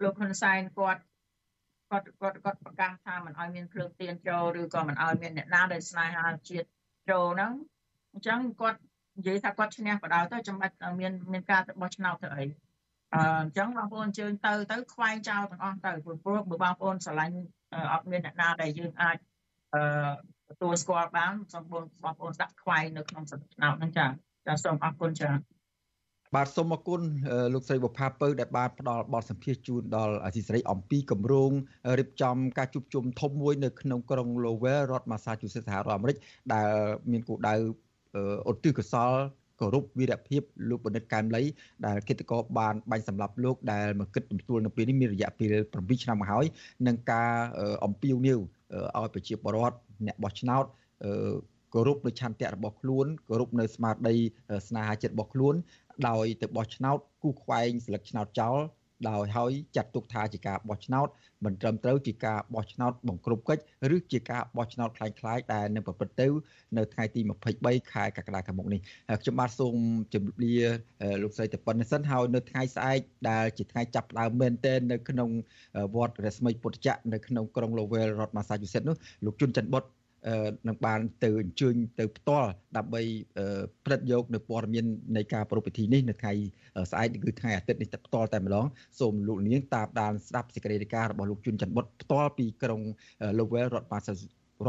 [0.03, 1.01] លោកហ៊ុនសែនគាត់
[1.89, 6.67] គាត់គាត់គាត់ប្រកាសថាមិនឲ្យមានភ្លើងទៀនចូលឬក៏មិនឲ្យមានអ្នកណាដែលស្នេហាជាតិ
[7.09, 7.51] ចូលហ្នឹង
[8.13, 8.79] អញ្ចឹងគាត់
[9.17, 12.45] និយាយថាគាត់ឈ្នះបដៅទៅចាំបាច់មានមានការទៅបោះឆ្នោតទៅអី
[13.13, 15.91] អញ្ចឹងបងប្អូនអញ្ជើញទៅទៅខ្វែងចោលទាំងអស់ទៅ
[16.23, 17.35] ព្រោះបើបងប្អូនស្រឡាញ់
[17.91, 19.17] អត់មានអ្នកណាដែលយើងអាច
[19.73, 19.81] អឺ
[20.49, 21.83] ទទួលស្គាល់បានសូមបង
[22.19, 24.05] ប្អូនដាក់ខ្វែងនៅក្នុងសន្តិភាពហ្នឹងចា
[24.47, 25.29] ចាសូមអរគុណចា
[26.35, 27.01] បាទសូមអរគុណ
[27.53, 31.51] លោកស្រីបុផាពៅដែលបានផ្ដល់បទសម្ភាសន៍ជូនដល់អសីសេរីអំពីគម្រោង
[31.99, 36.17] រៀបចំការជួបជុំធំមួយនៅក្នុងក្រុង Lowell រដ្ឋ Massachusetts សហរដ្ឋអាមេរិក
[36.53, 36.69] ដែល
[37.11, 37.55] មានគោលដៅ
[38.51, 39.11] ឧទ្ទិសកុសល
[39.59, 41.43] គោរពវីរភាពលោកបណ្ឌិតកែមលី
[41.85, 46.45] ដែលគិតកោបានបាញ់សម្លាប់លោកដែលមកគិតទទួលនៅពេលនេះមានរយៈពេល7ឆ្នាំមកហើយ
[46.87, 47.31] នឹងការ
[47.85, 48.39] អំពាវនាវ
[48.97, 50.65] ឲ្យប្រជាពលរដ្ឋអ្នកបោះឆ្នោត
[51.73, 54.15] គោរពនៅឆន្ទៈរបស់ខ្លួនគោរពនៅស្មារតី
[54.67, 55.55] ស្នេហាចិត្តរបស់ខ្លួន
[56.09, 58.59] ដោយទៅបោះឆ្នោតគូខ្វែងស្លឹកឆ្នោតចោល
[59.08, 61.08] ដោយហើយចាត់ទុកថាជាការបោះឆ្នោត
[61.44, 63.62] មិនត្រឹមត្រូវជាការបោះឆ្នោតបង្ក្រប់កិច្ច
[63.94, 66.26] ឬជាការបោះឆ្នោតคล้ายៗដែលនឹងប្រព្រឹត្តទៅ
[66.76, 67.20] នៅថ្ងៃទី
[67.56, 68.80] 23ខែកក្កដាខាងមុខនេះ
[69.22, 69.74] ខ្ញុំបាទសូម
[70.14, 70.56] ជម្រាបលា
[71.22, 75.30] លោកស្រីតប៉ុណ្ណេះសិនហើយនៅថ្ងៃស្អែកដែលជាថ្ងៃចាប់ផ្ដើមមែនទែននៅក្នុង
[75.94, 79.84] វត្តរស្មីពុទ្ធចក្រនៅក្នុងក្រុង Lowell រដ្ឋ Massachusetts នោះលោកជុនច័ន្ទបុត
[80.67, 83.01] នឹងបានទៅអញ្ជើញទៅផ្ទាល់ដើម្បី
[83.85, 84.85] ព្រឹត្តយកនៅព័ត៌មាន
[85.17, 86.33] នៃការប្រពៃពិធីនេះនៅថ្ងៃ
[86.91, 88.65] ស្អែកគឺថ្ងៃអាទិត្យនេះផ្ទាល់តែម្ដង
[88.99, 92.81] សូមលោកនាងតាមដានស្ដាប់សេចក្តីរាយការណ៍របស់លោកជុនច័ន្ទបុតផ្ទាល់ពីក្រុង
[93.37, 94.15] Lowell រដ្ឋបាសារ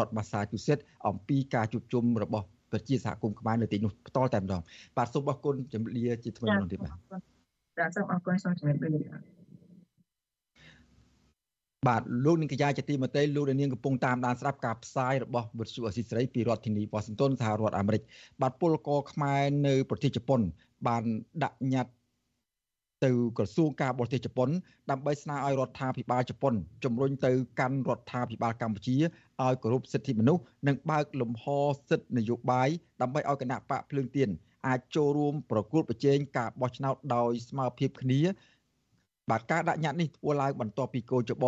[0.05, 4.62] ដ្ឋ Massachusetts អំពីការជួបជុំរបស់ប្រជាសហគមន៍ខ្មែរនៅទីនោះផ្ទាល់តែម្ដង
[4.97, 7.23] បាទសូមអរគុណជំរាបលាជាថ្មីម្ដងទៀតបាទ
[7.79, 9.43] ចាសូមអរគុណសូមជំរាបលា
[11.87, 18.03] បាទលោកនាងកញ្ញាជាទីមេត្រីលោកនាងកំពុងតាមដានស្ដាប់ការផ្សាយរបស់វិទ្យុអស៊ីសេរីពីរដ្ឋធានីវ៉ាស៊ីនតោនសហរដ្ឋអាមេរិក
[18.42, 20.40] បាទពលករខ្មែរនៅប្រទេសជប៉ុន
[20.87, 21.03] បាន
[21.44, 21.92] ដាក់ញត្តិ
[23.05, 24.49] ទៅក្រសួងការបរទេសជប៉ុន
[24.90, 28.97] ដើម្បីស្នើឲ្យរដ្ឋាភិបាលជប៉ុនជំរុញទៅកាន់រដ្ឋាភិបាលកម្ពុជា
[29.42, 31.44] ឲ្យគោរពសិទ្ធិមនុស្សនិងបើកលំហ
[31.90, 32.68] សិទ្ធិនយោបាយ
[33.03, 34.29] ដើម្បីឲ្យគណៈបកភ្លើងទៀន
[34.66, 38.20] អាចចូលរួមប្រគល់ប្រជែងការបោះឆ្នោតដោយស្មើភាពគ្នា
[39.31, 41.44] បាទការដាក់ញត្តិនេះធ្វើឡើងបន្ទាប់ពីកោចប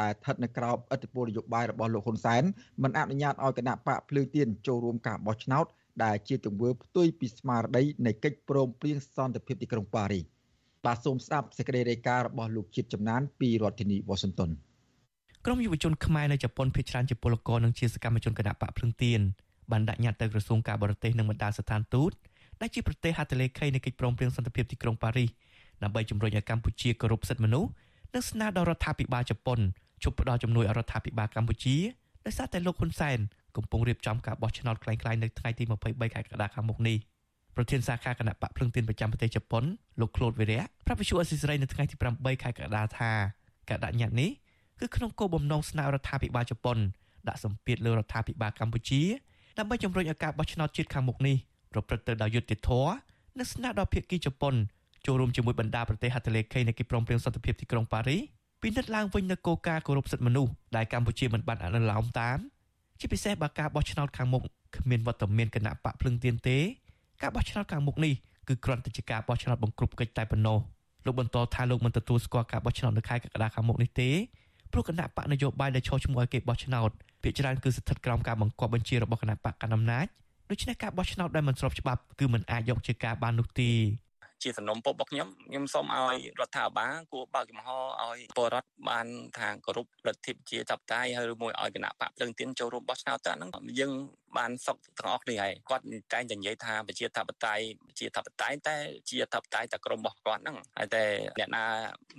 [0.00, 2.42] ដែលស្ថិតនៅក្រោមឥទ្ធិពលនយោបាយរបស់លោកហ៊ុនសែន
[2.82, 5.66] មិនអនុញ្ញាតឲ្យគណៈបកភ្លើងទៀនចូលរួមការបោះឆ្នោត
[6.04, 10.24] ដែលជាទង្វើផ្ទុយពីស្មារតីនៃកិច្ចព្រមព្រៀងសន្តិភាពទីក្រុងប៉ារីស
[10.84, 14.50] បាទសូមស្ដាប់សេចក្តីរាយការណ៍របស់លោកជាតិចំណានពីរដ្ឋធានីវ៉ាស៊ីនតោន
[15.46, 19.20] ក្រមយុវជនខ្មែរនៅជប៉ុនភ័យច្រើនជាពលករនិងជាសកម្មជនគណៈបកភ្លឹងទៀន
[19.70, 22.12] បានដាក់ញត្តិទៅក្រសួងការបរទេសនិងបណ្ដាស្ថានទូត
[22.60, 25.30] ដែលជាប្រទេសហត្ថលេខីនៃកិច្ចព្រមព្រៀងសន្តិភាពទីក្រុងប៉ារីស
[25.82, 27.70] ដើម្បីជំរុញឲ្យកម្ពុជាគោរពសិទ្ធិមនុស្ស
[28.13, 29.59] និងស្នើដល់រដ្ឋាភិបាលជប៉ុន
[30.03, 31.75] ជប់ផ្ដល់ជំនួយរដ្ឋាភិបាលកម្ពុជា
[32.25, 33.19] ដោយសារតែលោកហ៊ុនសែន
[33.57, 36.97] កំពុងរៀបចំការបោះឆ្នោតคล้ายៗនៅថ្ងៃទី23ខែកក្កដាខាងមុខនេះ
[37.55, 39.63] ប្រធានសាខាគណៈបកភ្លឹងទៀនប្រចាំប្រទេសជប៉ុន
[39.99, 43.11] លោកក្លូតវីរៈប្រាប់វិទ្យុអស៊ីសេរីនៅថ្ងៃទី8ខែកក្កដាថា
[43.69, 44.29] ការដាក់ញត្តិនេះ
[44.79, 46.77] គឺក្នុងគោលបំណងស្នើរដ្ឋាភិបាលជប៉ុន
[47.27, 49.01] ដាក់សម្ពាធលើរដ្ឋាភិបាលកម្ពុជា
[49.57, 51.35] ដើម្បីជំរុញឲ្យការបោះឆ្នោតជាតិខាងមុខនេះ
[51.71, 52.91] ប្រព្រឹត្តទៅដោយយុត្តិធម៌
[53.37, 54.55] និងស្នើដល់ភាគីជប៉ុន
[55.06, 58.20] ចូលរួមជាមួយបណ្ដាប្រទេសហត្ថលេខីនៃកិច្ចព្រមព្រៀងសន្តិភាពទីក្រុងប៉ារីស
[58.62, 62.38] ពិនិត្យឡើងវិញនូវគោលការណ៍គោរពសិទ្ធិមនុស្សដែលកម្ពុជាមិនបានអនុលោមតាម
[63.00, 64.42] ជាពិសេសបើការបោះឆ្នោតខាងមុខ
[64.76, 66.58] គ្មានវត្តមានគណៈបកភ្លឹងទៀនទេ
[67.22, 68.14] ការបោះឆ្នោតខាងមុខនេះ
[68.48, 70.58] គឺគ្រាន់តែជាការបោះឆ្នោតបង្ក្រប់កិច្ចតែប៉ុណ្ណោះ
[71.04, 74.10] លោកបន្តថាលោកមិនទទួលស្គាល់ការបោះឆ្នោតនៅខែកក្កដាខាងមុខនេះទេ
[74.72, 76.90] ព្រោះគណៈបកនយោបាយដែលឈរឈ្មោះឲ្យគេបោះឆ្នោត
[77.22, 80.06] ភាគច្រើនគឺស្ថិតក្រោមការបង្គាប់បញ្ជារបស់គណៈបកកណ្ដាលអំណាច
[80.50, 83.70] ដូច្នេះការបោះឆ្នោតដែលមិនស្របច្បាប់គឺមិនអាចយកជាការបាននោះទេ
[84.42, 87.68] ជាសំណុំពររបស់ខ្ញុំខ្ញុំសូមឲ្យរដ្ឋាភិបាលគួរបើកចំហ
[88.02, 89.06] ឲ្យពលរដ្ឋបាន
[89.38, 93.50] ថាគោរពលទ្ធិប្រជាធិបតេយ្យហើយឬមួយឲ្យគណៈបកភ្លឹងទៀនចូលរួមបោះឆ្នោតទៅហ្នឹង
[93.80, 93.92] យើង
[94.36, 98.76] បានសុខទាំងអស់គ្នាហើយគាត់តែងតែនិយាយថាប្រជាធិបតេយ្យប្រជាធិបតេយ្យតែ
[99.10, 101.02] ជាធិបតេយ្យតែក្រុមរបស់គាត់ហ្នឹងហើយតែ
[101.38, 101.64] អ្នកណា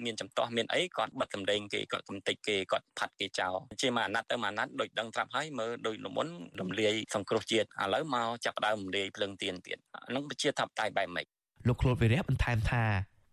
[0.05, 6.27] មានចំទាស់មានអីគាត់បិទសម្លេងគេគាត់កំតិចគេគាត់ផាត់គេចោលជាមួយអាណត្តិទៅមួយអាណត្តិដូចដឹងត្រាប់ហើយមើលដូចលមុន
[6.61, 9.77] រំលាយសង្គ្រោះជាតិឥឡូវមកចាប់ដើមរំលាយភ្លឹងទៀនទៀត
[10.09, 11.27] ហ្នឹងប្រជាធិបតេយ្យបែបម៉េច
[11.67, 12.83] លោកក្លូតវីរៈបន្ថែមថា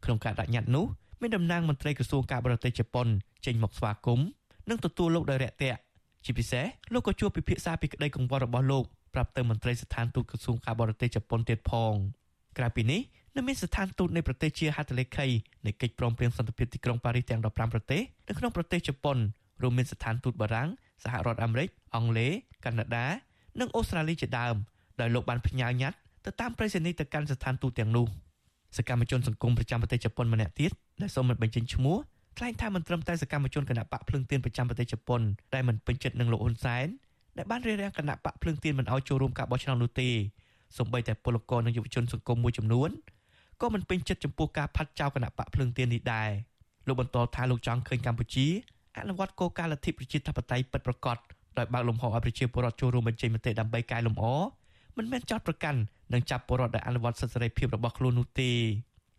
[0.05, 0.87] ក្នុងការដាក់ញត្តិនោះ
[1.21, 3.07] មានតំណាងមន្ត្រីក្រសួងការបរទេសជប៉ុន
[3.47, 4.27] ចេញមកស្វាគមន៍
[4.69, 5.79] និងទទួលលោកដោយរាក់ទាក់
[6.25, 11.95] ជាពិសេសលោកក៏ជួបពិភាក្សាពីក្តីកង្វល់របស់លោកប្រាប់ទៅមន្ត្រីស្ថានទូតក្រសួងការបរទេសជប៉ុនទៀតផង
[12.59, 13.01] ក្រៅពីនេះ
[13.37, 15.27] នៅមានស្ថានទូតនៃប្រទេសជាហត្ថលេខី
[15.66, 19.16] នៃកិច្ចព្រមព្រៀងសន្តិភាពទីក្រុងប៉ារីសទាំង15ប្រទេសនៅក្នុងប្រទេសជប៉ុន
[19.62, 20.69] រួមមានស្ថានទូតបារាំង
[21.05, 22.33] សហរដ្ឋអាមេរិកអង់គ្លេស
[22.64, 23.07] កាណាដា
[23.61, 24.55] និងអូស្ត្រាលីជាដើម
[25.01, 28.06] ដោយលោកបានផ្ញើញត្តិ ទៅតាមប្រៃសណីយទៅកាន់ស្ថានទូតទាំងនោះ
[28.76, 31.96] សកម្មជនសង្គមប្រចាំប្រទេសជប៉ុនម្នាក់ទៀតដែលសូមមិនបញ្ចេញឈ្មោះ
[32.38, 35.20] ថ្លែងថាមិនត្រឹមតែសកម្មជនគណៈបកភ្លឹងទៀនប្រចាំប្រទេសជប៉ុន
[35.54, 36.87] ដែលមិនពេញចិត្តនឹងលោកហ៊ុនសែន
[37.37, 40.09] ដែលបានរារាំងគណៈបកភ្លឹងទៀនមិនឲ្យចូលរួមការបោះឆ្នោតនោះទេ
[40.76, 42.90] សូម្បីតែពលករនិងយុវជនសង្គមមួយចំនួន
[43.61, 46.30] ក៏មិនពេញចិត្តចំពោះការផាត់ចោលគណៈបកភ្លឹងទៀននេះដែរ
[46.87, 48.46] លោកបន្តថាលោកចង់ឃើញកម្ពុជា
[48.98, 51.16] អនុវត្តគោលការណ៍លទ្ធិប្រជាធិបតេយ្យពិតប្រាកដ
[51.59, 54.24] ដោយបើកលំហឲ្យប្រជាពលរដ្ឋចូលរួមបញ្ចេញមតិដើម្បីកែលម្អ
[55.01, 55.81] មិនមែនចោទប្រកាន់
[56.13, 58.51] និងចាប់ពលរដ្ឋដែលអនុវត្តសិទ្ធិសេរីភាពរបស់ខ្លួននោះទេ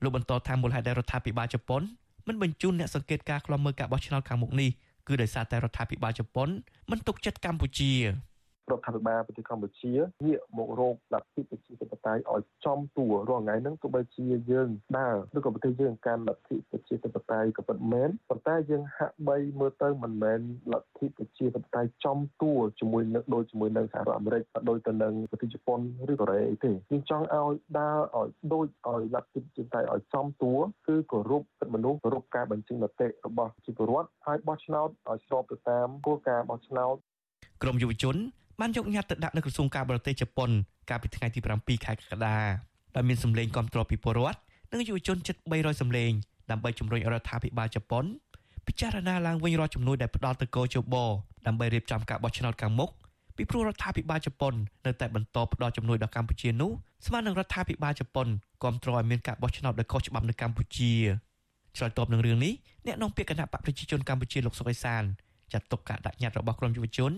[0.03, 1.81] លោកបន្តថាមូលហេតុដែលរដ្ឋាភិបាលជប៉ុន
[2.27, 4.69] មិនបញ្ជូនអ្នកសង្កេតការខ្លំមើលការបោះឆ្នោតខាងមុខនេះ
[5.07, 6.49] គឺដោយសារតែរដ្ឋាភិបាលជប៉ុន
[6.91, 7.91] មិនទុកចិត្តកម្ពុជា
[8.71, 9.93] រដ្ឋាភិបាលប្រទេសកម្ពុជា
[10.25, 20.39] ងាកមករកលទ្ធិប្រជាធិបតេយ្យឲ្យចំទួរាល់ថ្ងៃហ្នឹងទោះបីជាយើងដើរឬក៏ប្រទេសយើងកាន់លទ្ធិប្រជាធិបតេយ្យក៏ពិតមែនប៉ុន្តែយើងហាក់បីមើលទៅមិនមែន
[20.73, 25.79] លទ្ធិប្រជាធិបតេយ្យចំទួជាមួយនឹងដូចជាមួយនឹងសហរដ្ឋអាមេរិកដូចទៅនឹងប្រទេសជប៉ុន
[26.11, 30.53] ឬកូរ៉េអីទេយើងចង់ឲ្យដើរឲ្យដូចឲ្យលទ្ធិប្រជាធិបតេយ្យឲ្យចំទួ
[30.87, 36.95] គឺគោរពសិទ្ធិមនុស្សគោរពការបញ្ចេញមតិរបស់ប្រជាពលរដ្ឋហើយបោះឆ្នោតឲ្យស្របទៅតាមគោលការណ៍បោះឆ្នោត
[37.63, 38.17] ក្រមយុវជន
[38.59, 40.49] បានយកញត្តិទៅដាក់នៅក្រសួងការបរទេសជប៉ុន
[40.89, 42.37] កាលពីថ្ងៃទី7ខែកក្កដា
[42.95, 44.39] ដែលមានសម្លេងគាំទ្រពីពលរដ្ឋ
[44.71, 46.11] និងយុវជនជិត300សម្លេង
[46.51, 48.05] ដើម្បីជំរុញរដ្ឋាភិបាលជប៉ុន
[48.67, 50.95] ពិចារណាឡើងវិញរាល់ជំនួយដែលផ្ដល់ទៅកោជប
[51.47, 52.89] ដើម្បីរៀបចំការបោះឆ្នោតខាងមុខ
[53.35, 54.53] ពីព្រោះរដ្ឋាភិបាលជប៉ុន
[54.85, 56.71] នៅតែបន្តផ្ដល់ជំនួយដល់កម្ពុជានោះ
[57.05, 58.27] ស្មើនឹងរដ្ឋាភិបាលជប៉ុន
[58.61, 60.93] គ្រប់គ្រងឲ្យមានការបោះឆ្នោតដោយខុសច្បាប់នៅកម្ពុជា
[61.77, 62.53] ឆ្លើយតបនឹងរឿងនេះ
[62.85, 65.03] អ្នកនាំពាក្យគណៈបកប្រជាជនកម្ពុជាលោកសុកអេសាន
[65.53, 67.11] ចាត់ទុកការដាក់ញត្តិរបស់ក្រមយុវជន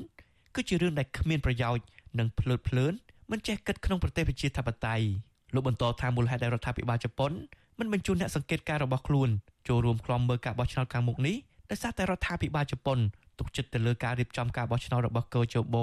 [0.55, 1.83] គឺជារឿងដែលគ្មានប្រយោជន៍
[2.19, 2.93] និងភ្លើតភ្លើន
[3.31, 5.05] មិនចេះគិតក្នុងប្រទេសប្រជាធិបតេយ្យ
[5.53, 7.31] លោកបន្តថាមូលហេតុដែលរដ្ឋាភិបាលជប៉ុន
[7.79, 9.29] មិនបញ្ជូនអ្នកសង្កេតការរបស់ខ្លួន
[9.67, 11.35] ចូលរួមក្លំមើលការបោះឆ្នោតខាងមុខនេះ
[11.69, 12.97] ដោយសារតែរដ្ឋាភិបាលជប៉ុន
[13.39, 15.77] ទុកចិត្តទៅលើការរៀបចំការបោះឆ្នោតរបស់កោជប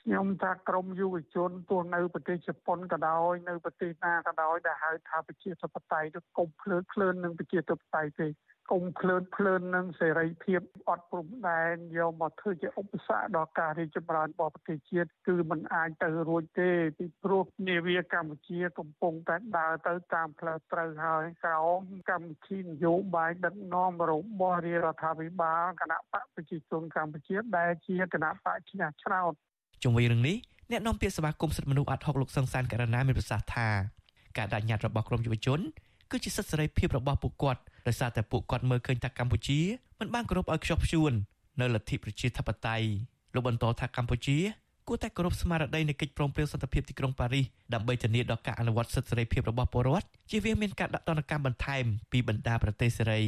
[0.00, 8.26] ខ្ញុំថាក្រមយុវជនទោះនៅប្រទេសជប៉ុនក៏ដោយនៅប្រទេសណាក៏ដោយដែលហៅថាប្រជាធិបតេយ្យទៅកុំភ្លើតភ្លើននឹងប្រជាធិបតេយ្យទេ
[8.72, 29.32] កុំភ្លើនភ្លើននឹងសេរីភាពអត់ព្រំដែនយកមកធ្វើជាឧបសគ្គដល់ការរីកចម្រើនរបស់ប្រទេសជាតិគឺมันអាចទៅរួចទេពីព្រោះនាវាកម្ពុជាកំពុងតែដើរទៅតាមផ្លូវត្រូវហើយក្រោមកម្មវិធីនយោបាយដឹកនាំរបស់រាជរដ្ឋាភិបាលគណៈបកប្រជាជនកម្ពុជាដែលជាគណៈបកឈ្នះឆ្នោត
[29.82, 30.36] ជុំវិញរឿងនេះ
[30.70, 33.68] អ្នកនាំពាក្យសមាគមសិទ្ធិមនុស្សអាត់ហុកលោកសង្សានករណាមានប្រសាសន៍ថា
[34.38, 35.60] ការដាក់ញត្តិរបស់ក្រមយុវជន
[36.10, 39.60] គឺជាសិទ្ធិសេរីភាពរបស់ពួកគាត់ ដោយសារតែពួកគាត់មើលឃើញថាកម្ពុជា
[40.00, 41.12] មិនបានគោរពឲ្យខ្ជាប់ខ្ជួន
[41.60, 42.86] នៅលទ្ធិប្រជាធិបតេយ្យ
[43.34, 44.38] លោកបន្តថាកម្ពុជា
[44.88, 53.22] គួរតែគោរពស្មារតីនៃកិច្ចព្រមព្រៀងសន្តិភាពទីក្រុងប៉ារីសដើម្បីធានាដល់ការអនុវត្តសិទ្ធិសេរីភាពរបស់ពលរដ្ឋជាវាមានការដាក់ទណ្ឌកម្មបន្ថែមពីបណ្ដាប្រទេសសេរី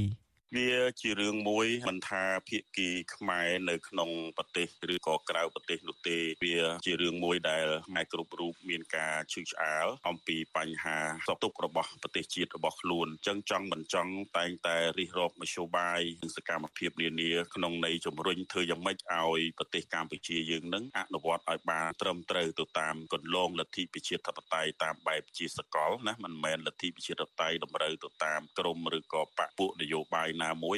[0.56, 30.76] វាជារឿងមួយមិនថាភាគីខ្មែរនៅក្នុងប្រទេសឬក៏ក្រៅប្រទេសនោះទេវាជារឿងមួយដែលខ្មែរគ្រប់រូបមានការឈឺឆ្អាលអំពីបញ្ហាសពទុករបស់ប្រទេសជាតិរបស់ខ្លួនអញ្ចឹងចង់មិនចង់តែងតែរិះរោបមធ្យោបាយនិងសកម្មភាពនានាក្នុងន័យជំរុញធ្វើយ៉ាងម៉េចឲ្យប្រទេសកម្ពុជាយើងនឹងអនុវត្តឲ្យបានត្រឹមត្រូវទៅតាមគន្លងលទ្ធិប្រជាធិបតេយ្យតាមបែបជាសកលណាមិនមែនលទ្ធិប្រជាធិបតេយ្យតម្រូវទៅតាមក្រមឬក៏បកពួកនយោបាយណាមួយ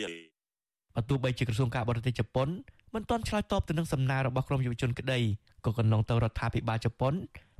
[0.94, 2.48] បើទោះបីជាក្រសួងការបរទេសជប៉ុន
[2.94, 5.18] មិនទាន់ឆ្លើយតបទៅនឹងសំណើរបស់ក្រមយុវជនក្តី
[5.64, 7.14] ក៏កន្លងទៅរដ្ឋាភិបាលជប៉ុន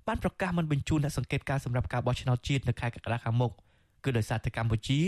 [0.07, 3.53] បានប្រកាសមិនបញ្ជូនអ្នកសង្កេតការសម្រាប់ការបោះឆ្នោតជាតិនៅខែកក្កដាខាងមុខ
[4.05, 5.01] គឺដោយសារតែកម្ពុជា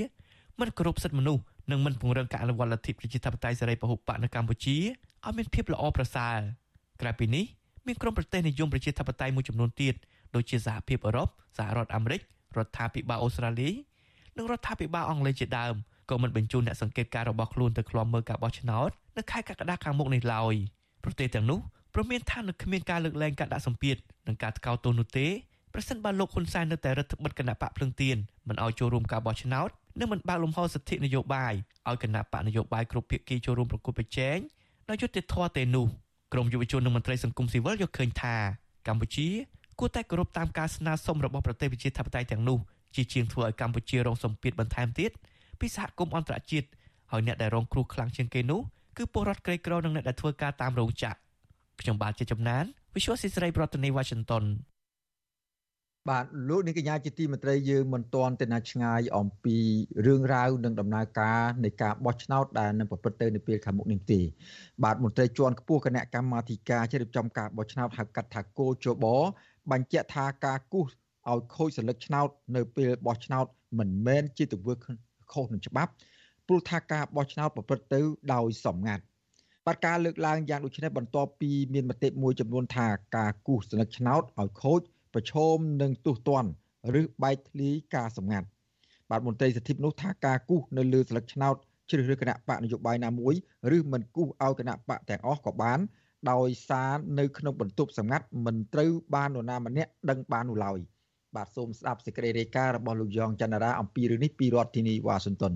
[0.60, 4.76] មិនគោរពសិទ្ធិមនុស្សនិងមិនពង្រឹងការអនុវត្តលទ្ធិប្រជាធិបតេយ្យសេរីពហុបកនៅកម្ពុជា
[5.24, 6.38] ឲ្យមានភាពល្អប្រសើរ
[7.00, 7.44] ក្រៅពីនេះ
[7.86, 9.94] មានក្រុមប្រទេសនិយមប្រជាធិបតេយ្យមួយចំនួនទៀត
[10.34, 11.28] ដូចជាសហភាពអឺរ៉ុប
[11.58, 12.20] សហរដ្ឋអាមេរិក
[12.56, 13.70] រដ្ឋាភិបាលអូស្ត្រាលី
[14.36, 15.74] និងរដ្ឋាភិបាលអង់គ្លេសជាដើម
[16.10, 20.54] ក៏មិនបញ្ជូនអ្នកសង្កេតការរបស់ខ្លួនទៅឃ្លាំមើលការបោះឆ្នោតនៅខែកក្កដាខាងមុខនេះឡើយ
[21.04, 21.60] ប្រទេសទាំងនោះ
[21.94, 25.26] ព្រមមានថានឹងគ្មានការលើកលែងការដាក់សម្ពាធនិងការថ្កោលទោសនោះទេ
[25.74, 28.16] ប្រសិនបើលោកហ៊ុនសែននៅតែរដ្ឋបិទគណៈបកភ្លឹងទៀន
[28.48, 29.68] មិនឲ្យចូលរួមការបោះឆ្នោត
[30.00, 31.54] និងមិនបើកលំហសិទ្ធិនយោបាយ
[31.88, 34.38] ឲ្យគណៈបកនយោបាយគ្រប់ភាគីចូលរួមប្រគល់ប្រជែង
[34.88, 35.86] ដោយយុត្តិធម៌ទេនោះ
[36.32, 38.36] ក្រមយុវជននិងមន្ត្រីសង្គមស៊ីវិលយកឃើញថា
[38.88, 39.28] កម្ពុជា
[39.78, 42.58] គួរតែគោរពតាមការស្នើសុំរបស់ប្រទេសវិជាធិបតេយ្យទាំងនោះ
[42.94, 45.10] ជាជាងធ្វើឲ្យកម្ពុជារងសម្ពាធបន្ថែមទៀត
[45.60, 46.68] ពីសហគមន៍អន្តរជាតិ
[47.12, 48.60] ហើយអ្នកដែលរងគ្រោះខ្លាំងជាងគេនោះ
[48.96, 51.18] គឺពលរដ្ឋក្រីក្រនិងអ្នកដែលធ្វើការតាមរោងចក្រ
[51.80, 52.64] ខ្ញុំបាទជាចំណាន
[52.94, 54.44] Visual ស៊ីស្រីប្រធានាទី Washington
[56.10, 59.56] បាទលោកនាងកញ្ញាជាទីមេត្រីយើងមិនទាន់ទៅណាឆ្ងាយអំពី
[60.06, 64.20] រឿងរ៉ាវនិងដំណើរការនៃការបោះឆ្នោតដែលនឹងប្រព្រឹត្តទៅនៅពេលខាងមុខនេះទេ
[64.84, 69.06] បាទមន្ត្រីជាន់ខ្ពស់គណៈកម្មាធិការជ្រៀបចំការបោះឆ្នោតហៅកាត់ថាគោជប
[69.70, 70.90] បញ្ជាក់ថាការគូស
[71.30, 73.46] ឲ្យខូចសន្លឹកឆ្នោត នៅពេលបោះឆ្នោត
[73.78, 74.74] មិនមែនជាទង្វើ
[75.32, 75.92] ខុសនឹងច្បាប់
[76.46, 78.00] ព្រោះថាការបោះឆ្នោតប្រព្រឹត្តទៅ
[78.34, 79.02] ដោយសម្ងាត់
[79.66, 84.80] បាទការលើកឡើងយ៉ាងដូចនេះបន្ទាប់ពីមានមតិមួយចំនួនថាការគូសសន្លឹកឆ្នោតឲ្យខូច
[85.14, 86.50] ប្រឈមនឹងទោសទណ្ឌ
[87.00, 88.46] ឬបែកធ្លាយការសម្ងាត់
[89.10, 91.56] បាទមន្ត្រីសិទ្ធិមនុស្សថាការគូសនៅលើសន្លឹកឆ្នោត
[91.90, 93.34] ជ្រើសរើសគណៈបកនយោបាយណាមួយ
[93.76, 95.78] ឬមិនគូសឲ្យគណៈបកទាំងអស់ក៏បាន
[96.30, 100.78] ដោយសារនៅក្នុងបន្ទប់សម្ងាត់មិនត្រូវបាននរណាម្នាក់ដឹងបាននោះឡើយ
[101.35, 105.53] បាទសូមស្ដាប់សេចក្តីរាយការណ៍របស់លោកយ៉ងច័ន្ទរាអំពីរឿងនេះពីរដ្ឋធានីវ៉ាស៊ីនតោន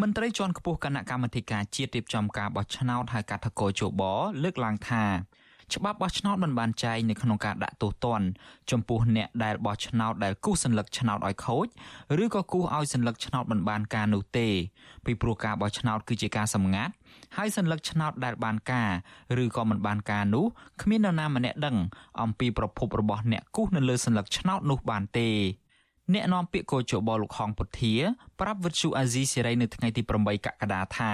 [0.00, 4.02] មន្ត្រីជាន់ខ្ពស់គណៈកម្មាធិការជាតិរៀបចំការបោះឆ្នោតហៅកាត់ថកោជប
[4.42, 5.04] លើកឡើងថា
[5.74, 8.26] ច្បាប់បោះឆ្នោតមិនបានចែងនៅក្នុងការដាក់ទោសទណ្ឌ
[8.70, 11.66] ចំពោះអ្នកដែលបោះឆ្នោតដែលគូសសัญลักษณ์ឆ្នោតឲ្យខូច
[12.22, 14.48] ឬក៏គូសឲ្យសัญลักษณ์ឆ្នោតមិនបានការនោះទេ
[15.06, 16.92] ពីព្រោះការបោះឆ្នោតគឺជាការសម្ងាត់
[17.37, 18.91] ហើយសញ្ញាឆ្នោតដែលបានការ
[19.43, 20.45] ឬក៏មិនបានការនោះ
[20.81, 21.77] គ្មាននរណាម្នាក់ដឹង
[22.21, 25.29] អំពីប្រភពរបស់អ្នកគូសនៅលើសញ្ញាឆ្នោតនោះបានទេ
[26.13, 27.93] អ្នកនាំពាក្យកោជបលោកហងពុធា
[28.39, 31.13] ប្រាប់វិទ្យុអាស៊ីសេរីនៅថ្ងៃទី8កក្កដាថា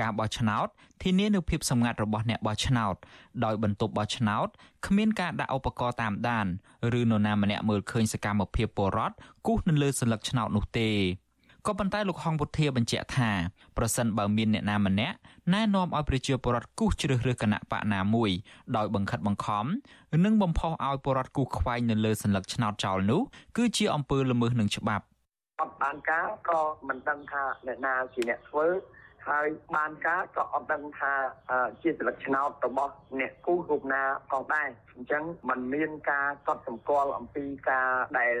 [0.00, 0.66] ការបោះឆ្នោត
[1.02, 2.94] ធានានូវភាពសម្ងាត់របស់អ្នកបោះឆ្នោត
[3.44, 4.48] ដោយបន្ទប់បោះឆ្នោត
[4.86, 6.46] គ្មានការដាក់ឧបករណ៍តាមដាន
[6.98, 9.14] ឬនរណាម្នាក់មើលឃើញសកម្មភាពពលរដ្ឋ
[9.46, 10.90] គូសនៅលើសញ្ញាឆ្នោតនោះទេ
[11.68, 13.30] ក៏ប៉ុន្តែលោកហងពុធាបញ្ជាក់ថា
[13.76, 15.16] ប្រសិនបើមានអ្នកណាម្នាក់
[15.54, 18.30] ណែនាំឲ្យប្រជាពលរដ្ឋគូសជ្រើសរើសគណៈបកណាមួយ
[18.76, 19.64] ដោយបង្ខិតបង្ខំ
[20.24, 23.20] និងបំផុសឲ្យពលរដ្ឋគូសខ្វែងនៅលើសន្លឹកឆ្នោតចោលនោះ
[23.56, 25.04] គឺជាអំពើល្មើសនឹងច្បាប់
[25.60, 28.66] អត់បានការក៏មិនដឹងថាអ្នកណាជាអ្នកធ្វើ
[29.30, 31.12] ហើយបានការក៏អត់ដឹងថា
[31.82, 37.88] ជាសិលឹកឆ្នោតរបស់អ្នកគូរូបណាផងដែរអញ្ចឹងมันមានការកត់សម្គាល់អំពីការ
[38.18, 38.34] ដែល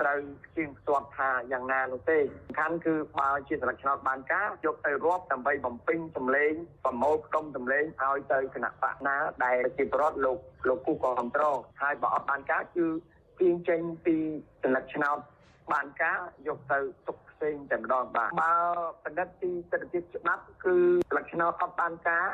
[0.00, 0.18] ត្រូវ
[0.56, 6.52] ជាងផ្ទាត់ថាយ៉ាងណានោះទេសំខាន់គឺបើជាសិលឹកឆ្នោតបានការយកទៅរាប់ដើម្បីបំពេញសម្លេង
[6.84, 12.86] ប្រមូលផ្ដុំសម្លេងឲ្យទៅគណៈបកណាដែលជាប្រវត្តិលោកលោកគូគ្រប់គ្រងហើយបើអត់បានការគឺ
[13.40, 14.16] ទាញចេញពី
[14.62, 15.18] សិលឹកឆ្នោត
[15.72, 18.54] បានការយកទៅទុក ផ្សេងតែម្ដងបាទបើ
[19.04, 20.76] បណ្ឌិតទីសិទ្ធិភាពច្បាប់គឺ
[21.16, 22.26] លក្ខណៈអត់បានការ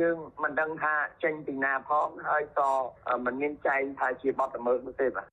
[0.00, 0.94] យើងមិនដឹងថា
[1.24, 2.70] ចេញពីណាផងហើយក៏
[3.24, 5.26] មិនមានចែងថាជាបទល្មើសនោះទេបាទ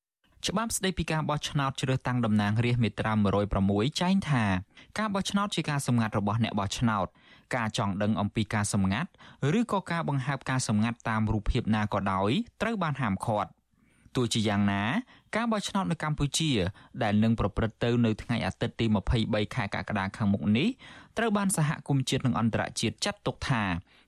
[0.48, 3.14] ច្បាប់ស្តីពីការបោះឆ្នោតជ្រើសតាំងតំណាងរាស្ត្រមាត្រា
[3.56, 4.44] 106ចែងថា
[5.00, 7.08] ការបោះឆ្នោតជាការសម្ងាត់របស់អ្នកបោះឆ្នោត
[7.56, 9.10] ការចង់ដឹងអំពីការសម្ងាត់
[9.60, 13.50] ឬក៏ការបង្ហើបការសម្ងាត់តាមរូបភាពណាក៏ដោយត្រូវបានហាមឃាត់
[14.17, 14.83] ទោះជាយ៉ាងណា
[15.37, 16.51] ការបោះឆ្នោតនៅកម្ពុជា
[17.03, 18.87] ដែលនឹងប្រព្រឹត្តទៅនៅថ្ងៃអាទិត្យទី
[19.21, 20.69] 23ខែកក្កដាខាងមុខនេះ
[21.19, 23.63] ត្រូវបានសហគមន៍ជាតិនិងអន្តរជាតិចាត់ទុកថា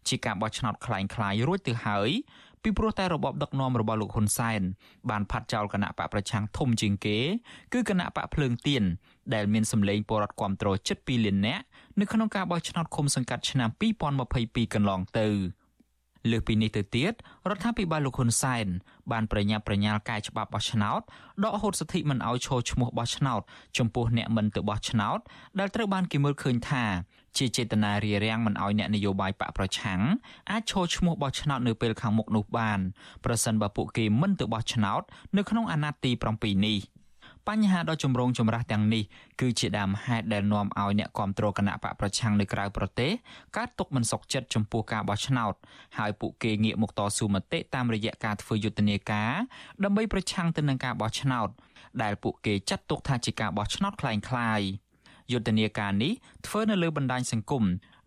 [0.08, 2.10] ជាការបោះឆ្នោតคล้ายៗរួចទៅហើយ
[2.62, 4.60] ពីព្រោះតែរបបដឹកនាំរបស់លោកហ៊ុនសែន
[5.10, 7.18] បានផាត់ចោលគណៈបកប្រឆាំងធំជាងគេ
[7.72, 8.82] គឺគណៈបកភ្លើងទៀន
[9.34, 11.64] ដែលមានសម្លេងពលរដ្ឋគ្រប់គ្រងជិត2លាននាក់
[12.00, 13.68] នៅក្នុងការបោះឆ្នោតឃុំសង្កាត់ឆ្នាំ
[14.22, 15.28] 2022កន្លងទៅ។
[16.31, 17.13] លើសពីនេះទៅទៀត
[17.49, 18.67] រដ្ឋាភិបាលលោកហ៊ុនសែន
[19.11, 21.01] បានប្រញាប់ប្រញាល់កែច្បាប់បោះឆ្នោត
[21.43, 23.41] ដកហូតសិទ្ធិមិនឲ្យឈរឈ្មោះបោះឆ្នោត
[23.77, 25.19] ចំពោះអ្នកមិនទៅបោះឆ្នោត
[25.59, 26.85] ដែលត្រូវបានគេមើលឃើញថា
[27.37, 30.01] ជាចេតនារារាំងមិនឲ្យអ្នកនយោបាយបកប្រឆាំង
[30.51, 32.79] អាចឈរឈ្មោះបោះឆ្នោតនៅពេលខាងមុខនោះបាន
[33.25, 35.01] ប្រសិនបើពួកគេមិនទៅបោះឆ្នោត
[35.37, 36.79] នៅក្នុងអាណត្តិទី7នេះ។
[37.48, 39.02] បញ្ហាដ៏ចម្រូងចម្រាសទាំងនេះ
[39.40, 43.10] គឺជាដើមហេតុដែលនាំឲ្យអ្នកគ្រប់គ្រងគណៈបកប្រឆាំងនៅក្រៅប្រទេស
[43.56, 45.54] កើតទុកមិនសុខចិត្តចំពោះការបោះឆ្នោត
[45.98, 49.32] ហើយពួកគេងាកមកតស៊ូមតិតាមរយៈការធ្វើយុទ្ធនាការ
[49.84, 51.48] ដើម្បីប្រឆាំងទៅនឹងការបោះឆ្នោត
[52.02, 54.66] ដែលពួកគេចាត់ទុកថាជាការបោះឆ្នោតคล้ายៗ
[55.32, 56.12] យុទ្ធនាការនេះ
[56.46, 57.64] ធ្វើនៅលើបណ្ដាញសង្គម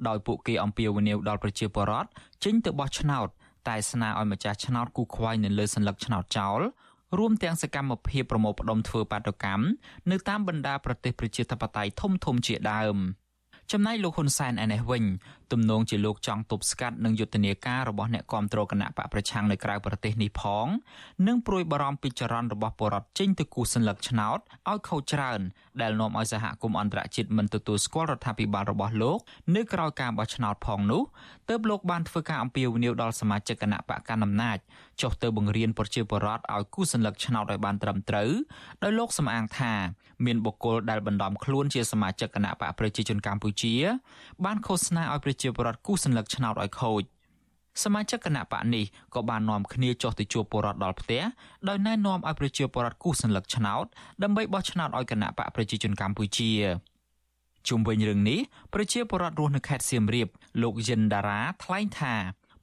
[0.08, 2.10] ដោយពួកគេអំពាវនាវដល់ប្រជាពលរដ្ឋ
[2.44, 3.28] ចេញទៅបោះឆ្នោត
[3.68, 6.62] តែស្នើឲ្យម្ចាស់ឆ្នោតគូខ្វែងនៅលើសัญลักษณ์ឆ្នោតចោល
[7.19, 9.65] រួមទាំងសកម្មភាពប្រមូលផ្ដុំធ្វើបាតុកម្ម
[10.11, 12.97] នៅតាមបណ្ដាប្រទេសប្រជាធិបតេយ្យធំធំជាដើម
[13.73, 15.05] ចំណែកលោកហ៊ុនសែនឯនេះវិញ
[15.53, 20.67] ទំនងជាលោកចង់ទប់ស្កាត់នឹងយុទ្ធនាការរបស់អ្នកគាំទ្រគណៈបកប្រឆាំងនៅក្រៅប្រទេសនេះផង
[21.27, 24.39] និងព្រួយបារម្ភពីចរន្តរបស់បរដ្ឋចេញទៅគូសសញ្ញាឆ្នោត
[24.71, 25.41] ឲ្យខុសច្រើន
[25.81, 29.19] ដែលនាំឲ្យសហគមន៍អន្តរជាតិមិនទទួលស្គាល់រដ្ឋាភិបាលរបស់លោក
[29.57, 31.03] នៅក្រៅការបោះឆ្នោតផងនោះ
[31.49, 34.59] ទើបលោកបានធ្វើការអំពាវនាវដល់សមាជិកគណៈបកកណ្ដាលអំណាច
[35.03, 38.31] ចុះទៅបង្រៀនប្រជាពលរដ្ឋឲ្យគូសសញ្ញាឆ្នោតឲ្យបានត្រឹមត្រូវ
[38.83, 39.75] ដោយលោកសំអាងថា
[40.27, 43.75] មានបុគ្គលដែលបណ្ដំខ្លួនជាសមាជិកគណៈបកប្រជាជនកម្ពុជា
[44.45, 47.03] បានឃោសនាឲ្យប្រជាប្រជាពលរដ្ឋគូសសញ្ញកឆ្នោតឲ្យខូច
[47.83, 51.23] សមាជិកគណៈបកនេះក៏បាននាំគ្នាចុះទៅជួបពលរដ្ឋដល់ផ្ទះ
[51.69, 53.85] ដោយណែនាំឲ្យប្រជាពលរដ្ឋគូសសញ្ញកឆ្នោត
[54.23, 56.51] ដើម្បីបោះឆ្នោតឲ្យគណៈបកប្រជាជនកម្ពុជា
[57.69, 58.41] ជុំវិញរឿងនេះ
[58.75, 60.29] ប្រជាពលរដ្ឋរស់នៅខេត្តសៀមរាប
[60.63, 62.15] លោកយិនដារ៉ាថ្លែងថា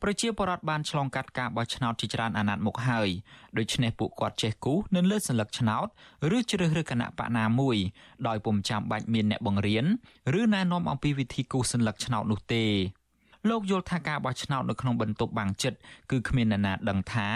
[0.04, 3.10] ប្រជាពលរដ្ឋបានឆ្លងកាត់ការបោះឆ្នោតជាច្រើនអាណត្តិមកហើយ
[3.58, 5.88] ដូច្នេះពួកគាត់ចេះគូសនឹងលើសញ្ញកឆ្នោត
[6.38, 7.78] ឬជ្រើសរើសគណៈបកណាមួយ
[8.28, 9.86] ដោយពុំចាំបាច់មានអ្នកបង្រៀន
[10.40, 12.66] ឬណែនាំអំពីវិធីគូសសញ្ញកឆ្នោតនោះទេ
[13.50, 15.78] លោកយល់ថាការបោះឆ្នោតនៅក្នុងបន្ទប់បាំងចិត្ត
[16.12, 17.28] គឺគ្មាននរណាដឹងថា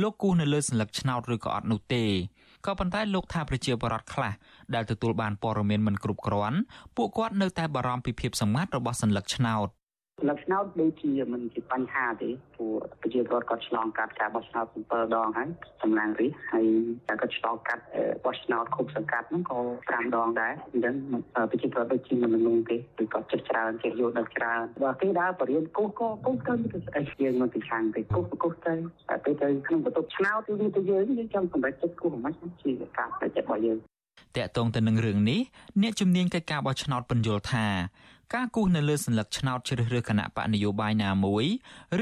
[0.00, 2.04] លោកគូសនៅលើសញ្ញកឆ្នោតឬក៏អត់នោះទេ
[2.66, 4.32] ក៏ប៉ុន្តែលោកថាប្រជាពលរដ្ឋខ្លះ
[4.74, 6.58] ដែលទទួលបានព័ត៌មានមិនគ្រប់គ្រាន់
[6.96, 9.68] ពួកគាត់នៅតែបារម្ភពីភាពសម្ងាត់របស់សញ្ញកឆ្នោត
[10.28, 15.48] លក្ខណៈដូចជាមិនជាបញ្ហាទេព្រោះប្រជាពលរដ្ឋគាត់ឆ្លងកាត់ការបោះឆ្នោត7ដងហើយ
[15.82, 16.66] សម្លាងរិះហើយ
[17.08, 17.82] តែគាត់ឆ្លងកាត់
[18.24, 19.58] បោះឆ្នោតគ្រប់សង្កាត់ហ្នឹងក៏
[19.88, 20.94] 5ដងដែរអញ្ចឹង
[21.50, 28.74] ប្រជាពលរដ្ឋដូចជាមិននឹងទេគឺគាត់ចិត្តច្រើនគេយល់ដល់ច្រើនបើគេដើរបរៀនគោះក៏គោះទៅទៅស្អីយើងមិនពីខាងទេគោះគោះទៅ
[29.08, 32.32] តែពេលទៅក្នុងបន្ទប់ឆ្នោតគឺវាទៅយើងយើងចង់សម្រេចចិត្តគោះមិន
[32.62, 33.78] ជាការតែចិត្តរបស់យើង
[34.36, 35.40] តកតងទៅនឹងរឿងនេះ
[35.82, 37.66] អ្នកជំនាញកិច្ចការបោះឆ្នោតពន្យល់ថា
[38.34, 41.44] ការគូសនៅលើសញ្ញាឆ្នោតជ្រើសរើសគណៈបកនយោបាយណាមួយ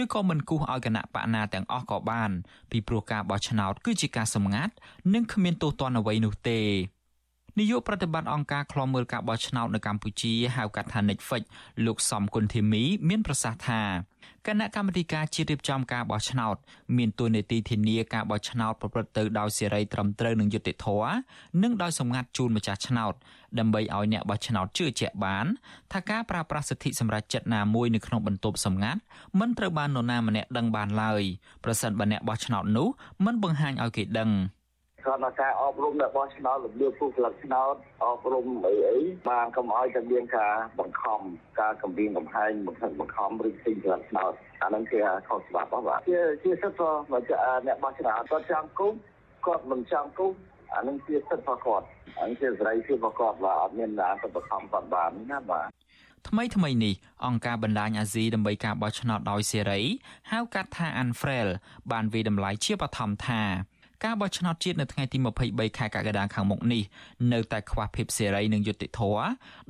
[0.03, 2.31] ឬក៏មិនគូសឲ្យគណៈបកណាទាំងអស់ក៏បាន
[2.71, 4.73] ពីព្រោះការបោះឆ្នោតគឺជាការសម្ងាត់
[5.15, 6.61] និងគ្មានទោសទណ្ឌអ្វីនោះទេ
[7.59, 11.43] នាយកប្រតិបត្តិអង្គការឃ្លាំមើលការបោះឆ្នោតនៅកម្ពុជាហៅកាត់ថា Netflix
[11.87, 13.83] លោកសំគុណធីមី មានប្រសាសន៍ថា
[14.47, 16.57] គណៈកម្មាធិការជាតិរៀបចំការបោះឆ្នោត
[16.97, 21.13] មានតួនាទីធានាការបោះឆ្នោតប្រព្រឹត្តទៅដោយសេរីត្រឹមត្រូវនិងយុត្តិធម៌
[21.63, 23.15] និងដោយសម្ងាត់ជូនម្ចាស់ឆ្នោត
[23.59, 25.47] ដើម្បីឲ្យអ្នកបោះឆ្នោតជឿជាក់បាន
[25.93, 29.01] ថាការប្រើប្រាស់សិទ្ធិសម្រេចចិត្តណាមួយនៅក្នុងបន្ទប់សម្ងាត់
[29.39, 31.23] មិនត្រូវបាននរណាម្នាក់ដឹងបានឡើយ
[31.65, 32.89] ប្រសិនបើអ្នកបោះឆ្នោតនោះ
[33.25, 34.31] មិនបង្ហាញឲ្យគេដឹង។
[35.07, 37.75] គាត់ថាការអប់រំនៅបោះឆ្នោតរបៀបពុះស្លឹកឆ្នោត
[38.05, 38.99] អប់រំអីអី
[39.29, 41.21] បានកុំឲ្យតែមានការបង្ខំ
[41.61, 44.33] ការកំពីកំហែងបង្ខំបង្ខំឬផ្សេងស្លឹកឆ្នោត
[44.63, 44.99] អានឹងគេ
[45.29, 47.25] ខុសច្បាប់អស់បាទជាជាសិទ្ធិរបស់
[47.67, 48.95] អ្នកបោះឆ្នោតគាត់ចង់គុំ
[49.47, 50.33] គាត់មិនចង់គុំ
[50.75, 51.87] អានឹងជាសិទ្ធិរបស់គាត់
[52.19, 55.69] អានឹងជាសេរីភាពរបស់គាត់បាទអត់មានណាទៅបង្ខំគាត់បានណាបាទ
[56.29, 56.95] ថ្មីថ្មីនេះ
[57.27, 59.81] អង្គការបណ្ដាញអាស៊ីដើម្បីការបោះឆ្នោតដោយសេរី
[60.31, 61.49] ហៅកាត់ថា Unfrel
[61.93, 63.43] បានវិតម្លៃជាបឋមថា
[64.05, 66.83] ការបោះឆ្នោតជាតិនៅថ្ងៃទី23ខែកក្កដាខាងមុខនេះ
[67.33, 69.25] នៅតែខ្វះភាពសេរីនិងយុត្តិធម៌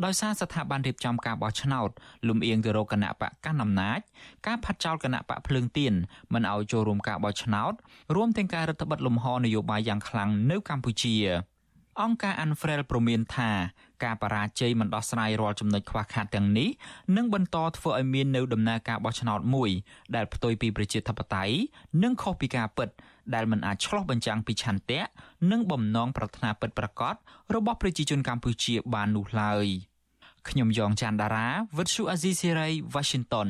[0.05, 1.91] ដោយសារស្ថាប័នរៀបចំការបោះឆ្នោត
[2.29, 4.01] លំអៀងទៅរកគណៈបកកណ្ដាលអំណាច
[4.47, 5.95] ការផាត់ចោលគណៈបកភ្លើងទៀន
[6.33, 7.73] មិនឲ្យចូលរួមការបោះឆ្នោត
[8.15, 11.17] រួមទាំងការរដ្ឋបិទលំហនយោបាយយ៉ាងខ្លាំងនៅកម្ពុជា
[12.01, 13.51] អង្គការ Unfrel ព្រមានថា
[14.05, 16.69] ការបរាជ័យមិនដោះស្រាយរាល់ចំណុចខ្វះខាតទាំងនេះ
[17.17, 19.71] នឹងបន្តធ្វើឲ្យមាននៅដំណើរការបោះឆ្នោតមួយ
[20.15, 21.55] ដែលផ្ទុយពីប្រជាធិបតេយ្យ
[22.03, 22.89] និងខុសពីការពិត
[23.35, 25.01] ដែលមិនអាចឆ្លោះបញ្ចាំងពីឆន្ទៈ
[25.51, 27.15] និងបំណងប្រាថ្នាពិតប្រាកដ
[27.55, 29.67] របស់ប្រជាជនកម្ពុជាបាននោះឡើយ
[30.49, 31.49] ខ្ញុំយ៉ងច័ន្ទដារា
[31.79, 33.49] វិទ្យុអាស៊ីសេរី Washington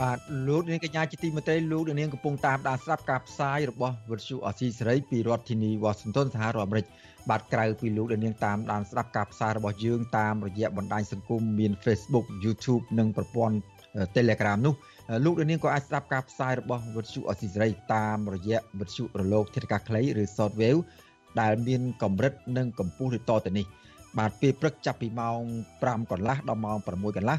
[0.00, 0.18] បាទ
[0.48, 6.86] លោកនាងកញ្ញាជាទីមេត្រីលោកនាងកំពុងតាមដានស្ដាប់ការផ្សាយរបស់វិទ្យុអស៊ីសេរីពីរដ្ឋធានីវ៉ាស៊ីនតោនសហរដ្ឋអាមេរិក
[7.30, 13.56] បាទក្រៅពីលោកនាងតាមដានស្ដាប់ការផ្សាយរបស់យើងតាមរយៈបណ្ដាញសង្គមមាន Facebook YouTube និងប្រព័ន្ធ
[14.16, 14.74] Telegram នោះ
[15.24, 20.80] លោកនាងក៏អាចស្ដាប់ការផ្សាយរបស់វិទ្យុអស៊ីសេរីតាមរយៈវិទ្យុរលកធាតុអាកាសខ្លីឬ Shortwave
[21.40, 23.66] ដែលមានកម្រិតនិងកម្ពស់ដូចតទៅនេះ
[24.18, 25.40] បាទពេលព្រឹកចាប់ពីម៉ោង
[25.76, 27.38] 5កន្លះដល់ម៉ោង6កន្លះ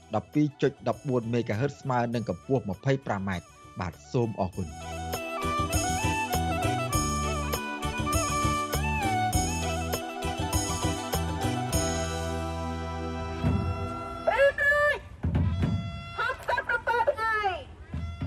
[0.13, 3.29] 12.14 MHz ស្មើនឹងកម្ពស់ 25m
[3.79, 4.67] បាទសូមអរគុណ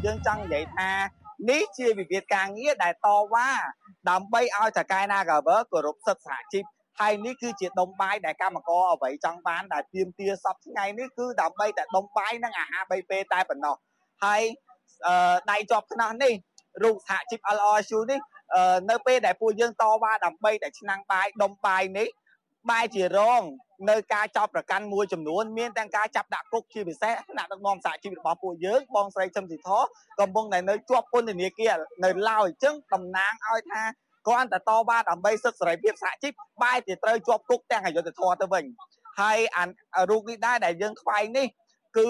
[0.05, 0.91] យើងចង់និយាយថា
[1.51, 3.51] នេះជាវិវាទការងារដែលតវ៉ា
[4.11, 6.65] ដើម្បីឲ្យតកែ Nagawer គោរពសិទ្ធិសហជីព
[7.01, 13.77] ហើយនេះគឺជាដុំបាយដែលកម្មករអ្វីចង់បានដែលទៀមទាសពថ្ងៃនេះគឺដើម្បីតែដុំបាយនិងអាហារ3ពេលតែប៉ុណ្ណោះ
[14.25, 14.43] ហើយ
[15.51, 16.33] ដៃជាប់ខ្នោះនេះ
[16.83, 18.21] រូបសហជីព LRSU នេះ
[18.91, 22.09] នៅពេលដែលពួកយើងតវ៉ាដើម្បីតែឆ្នាំងបាយដុំបាយនេះ
[22.71, 23.43] បែរជារង
[23.91, 29.69] នៅការចោទប្រកាន់មួយចំនួនមានទាំងការចាប់ដាក់គុកជាពិសេសថ្នាក់ដឹកនាំសហជីពរបស់ពួកយើងបងស្រីជឹមស៊ីធ
[30.21, 31.75] កំពុងតែនៅជាប់ពន្ធនាគារ
[32.05, 33.83] នៅឡើយអញ្ចឹងតំណាងឲ្យថា
[34.27, 38.65] គ្រាន់តែតវ៉ាដើម្បីសិទ្ធិសេរីភាពសហជីពបែរជាត្រូវជាប់គុកទាំងអយុធធម៌ទៅវិញ
[39.21, 41.47] ហើយអារូបនេះដែរដែលយើងខ្វែងនេះ
[41.99, 42.09] គឺ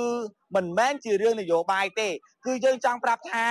[0.57, 2.09] មិនមែនជារឿងនយោបាយទេ
[2.47, 3.45] គឺយើងចង់ប្រាប់ថា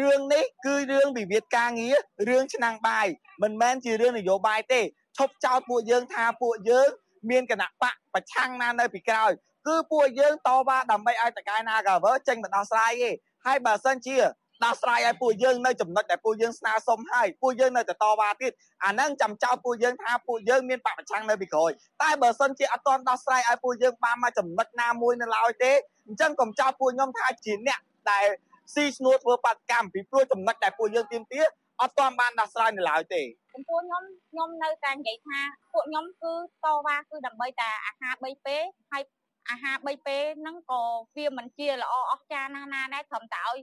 [0.00, 1.96] រឿងនេះគឺរឿងវិវាទការងារ
[2.28, 3.06] រឿងឆ្នាំងបាយ
[3.42, 4.80] មិនមែនជារឿងនយោបាយទេ
[5.18, 6.88] ឈប់ចោទពួកយើងថាពួកយើង
[7.30, 9.32] មានគណៈបកប្រឆាំងណានៅពីក្រោយ
[9.66, 13.10] គឺពួកយើងតវ៉ាដើម្បីឲ្យតកែ Nagaver ចេញមកដោះស្រាយទេ
[13.46, 14.16] ហើយបើសិនជា
[14.64, 18.52] ដោះស្រាយឲ្យពួកយើងនៅចំណុចដែលពួកយើងស្នើសុំហើយពួកយើងនៅតែតវ៉ាទៀត
[18.84, 21.70] អាហ្នឹងចាំចោលពួកយើងថាពួកយើងមានបពប្រឆាំងនៅពីក្រោយ
[22.02, 25.72] តែបើសិនជាអត់ទាន់ដោះស្រាយឲ្យពួកយើងបានមកចំណុចណាមួយនៅឡើយទេ
[26.06, 27.80] អញ្ចឹងកុំចោលពួកខ្ញុំថាជាអ្នក
[28.10, 28.26] ដែល
[28.74, 31.40] ស៊ីឈ្នួលធ្វើបាតកម្មពីព្រោះចំណុចដែលពួកយើងទៀមទា
[31.80, 33.22] អត់ទាន់បានដោះស្រាយនៅឡើយទេ
[33.54, 35.40] ចំពោះខ្ញុំខ្ញុំនៅតែនិយាយថា
[35.72, 36.32] ពួកខ្ញុំគឺ
[36.64, 39.02] តវ៉ាគឺដើម្បីតែអាហារ3ពេលហើយ
[39.50, 40.82] អាហារ3ពេលហ្នឹងក៏
[41.16, 43.58] វាមិនជាល្អអស្ចារ្យណាស់ណាដែរត្រឹមតែឲ្យ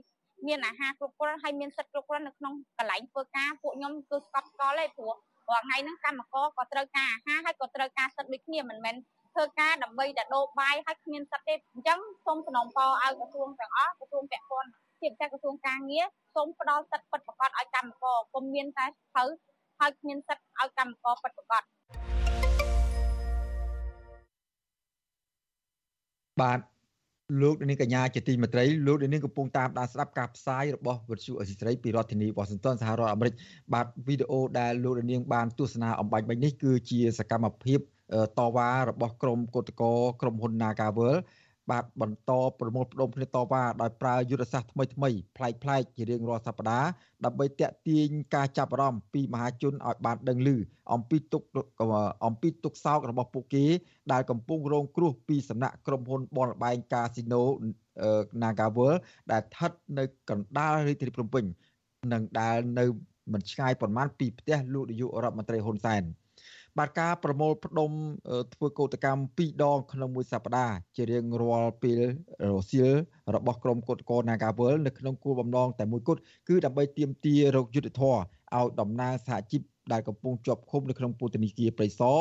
[0.46, 5.12] មានអាហារគ្រប់គ្រាន់ហើយមានសិទ្ធិគ្រប់គ្រាន់នៅក្នុងកន្លែងធ្វើការពួកខ្ញុំគឺស្កប់ស្កល់ទេព្រោះ
[5.48, 8.96] រាល់ថ្ងៃហ្នឹងកម្មករក៏ត្រូវការអាហារហើយក៏ត្រូវការសិទ្ធិដូចគ្នាមិនមែន
[9.34, 14.70] ធ្វើការដើម្បីតែដូរបាយហើយគ្មានសិទ្ធិទេអញ្ចឹងសូមសំណូមពរឲ្យក្រសួងទាំងអស់ក្រសួងពាក់ព័ន្ធ
[15.00, 19.24] ជាជាពិសេសក្រសួងការងារសូមផ្ដល់សិទ្ធិពិតប្រាកដឲ្យកម្មករកុំមានតែភៅ
[19.80, 21.64] ហើយគ្មានសិទ្ធិឲ្យកម្មករពិតប្រាកដ
[26.40, 26.75] បាទ
[27.42, 33.34] លោកនាងកញ្ញាជាទីមេត្រីលោកនាងកំពុងតាមដានស្ដាប់ការផ្សាយរបស់វិទ្យុអេស៊ីស្រីពីរដ្ឋធានីវ៉ាស៊ីនតោនសហរដ្ឋអាមេរិក
[33.72, 37.78] បាទវីដេអូដែលលោកនាងបានទស្សនាអំបញ្ញមិញនេះគឺជាសកម្មភាព
[38.38, 41.14] តវ៉ារបស់ក្រមគឧតកោក្រមហ៊ុន Nagavel
[41.70, 46.88] បាទបន្តប្រមូលផ្ដុំគ្នាតវ៉ាដោយប្រើយុទ្ធសាស្ត្រថ្មីថ្មីប្លែកប្លែកជារៀងរាល់សប្តាហ៍
[47.24, 50.56] ដើម្បីតាក់ទាញការចាប់អារម្មណ៍ពីមហាជនឲ្យបានដឹងឮ
[50.92, 51.42] អំពីទុក
[52.26, 53.64] អំពីទុកសោករបស់ពួកគេ
[54.12, 57.42] ដែលកំពុងរងគ្រោះពីសំណាក់ក្រុមហ៊ុនបនលបែងកាស៊ីណូ
[58.42, 58.92] Nagavel
[59.32, 61.44] ដែលស្ថិតនៅកណ្ដាលរាជធានីភ្នំពេញ
[62.12, 62.84] និងដែលនៅ
[63.32, 66.02] មិនឆ្ងាយប៉ុន្មានពីផ្ទះលោកនាយករដ្ឋមន្ត្រីហ៊ុនសែន។
[66.78, 67.90] បាទការប្រមូលផ្ដុំ
[68.54, 72.00] ធ្វើកោតកម្ម2ដងក្នុងមួយសប្តាហ៍ជារៀងរាល់ពេល
[72.50, 72.92] រសៀល
[73.34, 78.16] របស់ក្រមកោតកោ Nagawal នៅក្នុងគោលបំណងតែមួយគត់គឺដើម្បីទាមទាររោគយុទ្ធធរ
[78.56, 79.62] ឲ្យតំណាងសហជីព
[79.92, 82.18] ដែលកំពុងជាប់ឃុំនៅក្នុងពន្ធនាគារព្រៃសរ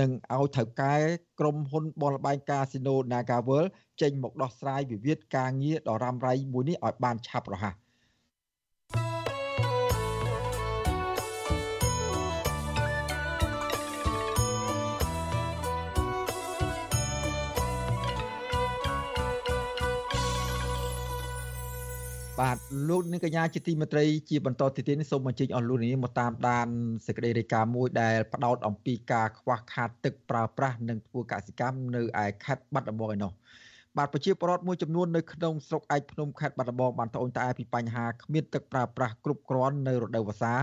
[0.00, 0.94] និងឲ្យថៅកែ
[1.40, 3.64] ក្រុមហ៊ុនបនលបែងកាស៊ីណូ Nagawal
[4.00, 7.74] ចេញមកដោះស្រាយវិវាទការងារដ៏រ៉ាំរ៉ៃមួយនេះឲ្យបានឆាប់រហ័ស
[22.40, 26.68] បាទលោកនាងកញ្ញាជាទីមេត្រីជាបន្តទៅទៀតនេះសូមអញ្ជើញអស់លោកនាងមកតាមដាន
[27.06, 33.32] សេចក្តីរាយការណ៍មួយដែលផ្ដោតអំពីការខ្វះខាតទឹកប្រើប្រាស់និងធ្វើកសិកម្មនៅឯខេត្តបាត់ដំបងឯណោះ
[33.96, 40.54] បាទប្រជាពលរដ្ឋមួយចំនួននៅក្នុងស្រុកឯកភ្នំខេត្តបាត់ដំបងបានត្អូញត្អែពីបញ្ហាគ្មានទឹកប្រើប្រាស់គ្រប់គ្រាន់នៅរដូវវស្សា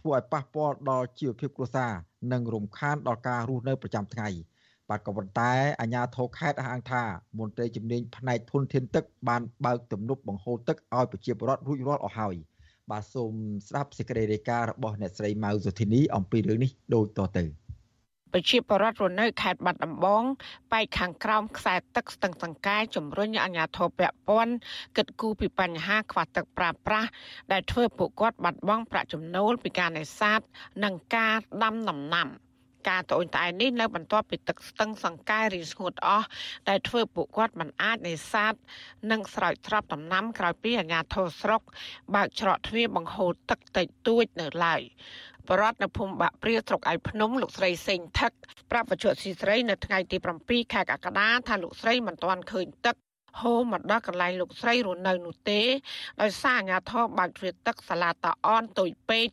[0.00, 1.92] ធ្វើឲ្យប៉ះពាល់ដល់ជីវភាពគ្រួសារ
[2.32, 4.30] និងរំខានដល់ការរស់នៅប្រចាំថ្ងៃ។
[4.90, 7.02] បាទក៏ប៉ុន្តែអាជ្ញាធរខេត្តអះអាងថា
[7.38, 12.34] មន្ត្រីជំនាញផ្នែកធនធានទឹកបានបើកទំនប់បង្ហូរទឹកឲ្យប្រជាពលរដ្ឋរួចរាល់អស់ហើយ
[12.90, 13.32] បាទសូម
[13.68, 17.44] ស្ដាប់សេចក្តីរាយការណ៍របស់អ្នកស្រីម៉ៅសុធីនីអំពីរឿងនេះដូចតទៅ
[18.32, 20.22] ប្រជាពលរដ្ឋរស់នៅខេត្តបាត់ដំបង
[20.72, 24.54] បែកខាងក្រោមខ្សែទឹកស្ទឹងសង្កែជំរុញអាជ្ញាធរពាក់ព័ន្ធ
[24.96, 27.08] គិតគូរពីបញ្ហាខ្វះទឹកប្រើប្រាស់
[27.52, 30.40] ដែលធ្វើពួកគាត់បាត់បង់ប្រាក់ចំណូលពីការនេសាទ
[30.84, 32.28] និងការដាំដំណាំ។
[32.88, 36.26] ការត្អូញត្អែរនេះនៅបន្ទាប់ពីទឹកស្ទឹងសង្កែរីស្ងួតអស់
[36.68, 38.54] ដែលធ្វើពួកគាត់មិនអាចនេសាទ
[39.10, 41.62] និងស្រោចស្រពដំណាំក្រោយពីអាជ្ញាធរស្រុក
[42.14, 44.82] បើកច្រកទ្វារបង្ហូរទឹកតិចតួចនៅឡើយ
[45.48, 48.32] បរដ្ឋនៅភូមិបាក់ព្រាស្រុកឯភ្នំលោកស្រីសេងថឹក
[48.70, 52.96] ប្រាប់បច្ចុប្បន្នស៊ីស្រីនៅថ្ងៃទី7ខែកក្កដាថាលោកស្រីមិនទាន់ឃើញទឹក
[53.40, 55.60] ហូរមកដល់កន្លែងលោកស្រីរស់នៅនោះទេ
[56.22, 59.28] ដោយសារអាញាធរបើកទ្វារទឹកសាឡាតាអនទុយពេក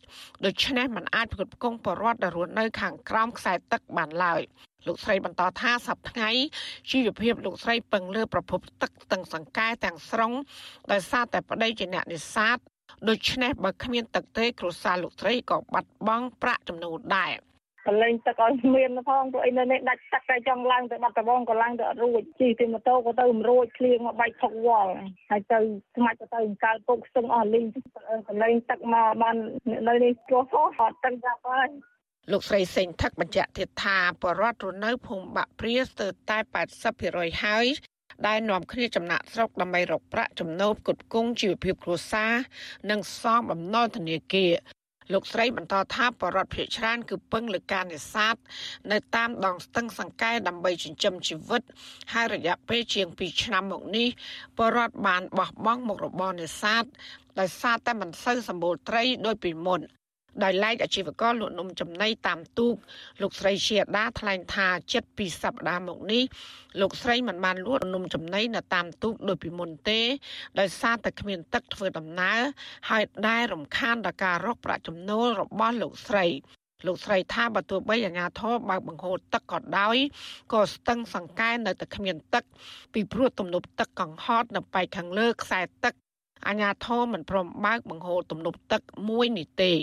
[0.45, 4.41] ដូច្នេះมันអាចផ្គត់ផ្គង់បរដ្ឋដែលរស់នៅខាងក្រោមខ្សែទឹកបានឡើយ
[4.87, 6.45] លោកស្រីបន្តថាសប្តាហ៍
[6.91, 10.33] ជីវភាពលោកស្រីពឹងលើប្រភពទឹកទាំងសង្កែទាំងស្រុង
[10.91, 12.57] ដោយសារតែប្តីជាអ្នកនេសាទ
[13.09, 17.31] ដូច្នេះបើគ្មានទឹកទេគ្រួសារលោកស្រីក៏បាត់បង់ប្រាក់ចំណូលដែរ
[17.87, 24.91] កលែងទឹកឲ្យមានផងព្រោះអីនៅនេះដាច់ទឹកតែចង់ឡើងទៅបាត់ដំបងក៏ឡើងទៅអត់រួចជិះទៅម៉ូតូក៏ទៅមិនរួចឃ្លៀងមកបែកផុកវល់
[25.31, 25.59] ហើយទៅ
[25.95, 27.65] ស្មាច់ទៅទៅអង្កលពុកស្ទឹងអស់លីង
[28.27, 29.35] កលែងទឹកមកបាន
[29.87, 31.69] នៅនេះចុះហោះអត់ទឹកចាប់ហើយ
[32.31, 36.37] លោកស្រីសេងថឹកបញ្ជាក់ទៀតថាបរដ្ឋរនៅភូមិបាក់ព្រាស្ទើរតែ
[36.89, 37.65] 80%ហើយ
[38.27, 42.33] ដែលនាំគ្នាចំណាក់ស្រុកដើម្បីរកប្រាក់ចំណូលផ្គត់ផ្គង់ជីវភាពគ្រួសារ
[42.89, 44.51] និងសងបំណុលធនាគារ
[45.13, 48.35] លោកស្រីបន្តថាបរដ្ឋភៀកច្រើនគឺពឹងលើការនេសាទ
[48.91, 51.61] នៅតាមដងស្ទឹងសង្កែដើម្បីចិញ្ចឹមជីវិត
[52.13, 54.07] ហើយរយៈពេលជាង2ឆ្នាំមកនេះ
[54.57, 56.83] បរដ្ឋបានបោះបង់មុខរបរនេសាទ
[57.39, 59.81] ដោយសារតែមិនសូវសម្បូរត្រីដោយពីមុន
[60.43, 62.75] ដោយឡែកអាជីវករលក់នំចំណីតាមទូក
[63.21, 66.23] លោកស្រីជាដាថ្លែងថាចិត្តពីសប្តាហ៍មកនេះ
[66.81, 69.99] លោកស្រីមិនបានលក់នំចំណីនៅតាមទូកដូចពីមុនទេ
[70.59, 72.39] ដោយសារតែគ្មានទឹកធ្វើដំណើរ
[72.89, 76.25] ហើយដែលរំខានដល់ការរកប្រាក់ចំណូលរបស់លោកស្រី
[76.87, 79.97] លោកស្រីថាបើទោះបីអាញាធរបើកបង្ហូរទឹកក៏ដោយ
[80.53, 82.43] ក៏ស្ទឹងសង្កែនៅតែគ្មានទឹក
[82.93, 85.93] ពីព្រោះទំនប់ទឹកកង្ហតនៅប៉ែកខាងលើខ្សែទឹក
[86.47, 89.73] អាញាធរមិនព្រមបើកបង្ហូរទំនប់ទឹកមួយនេះទេ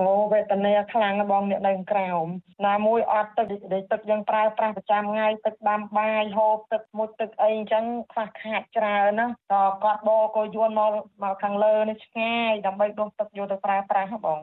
[0.00, 2.26] អូវេទនាខ្លាំងណាស់បងអ្នកនៅក្រោម
[2.66, 10.90] ណាមួយអត់ទឹកដែលទឹកយើងប្រើប្រាស់ប្រចាំថ្ងៃទឹកដាំបាយហូបទឹកមុជទឹកអីអញ្ចឹងខ្វះខាតច្រើនណាក៏គាត់បោក៏យួនមក
[11.22, 14.40] មកខាងលើនេះឆ្ងាយដើម្បីដុសទឹកយកទៅប្រើប្រាស់ហ៎បង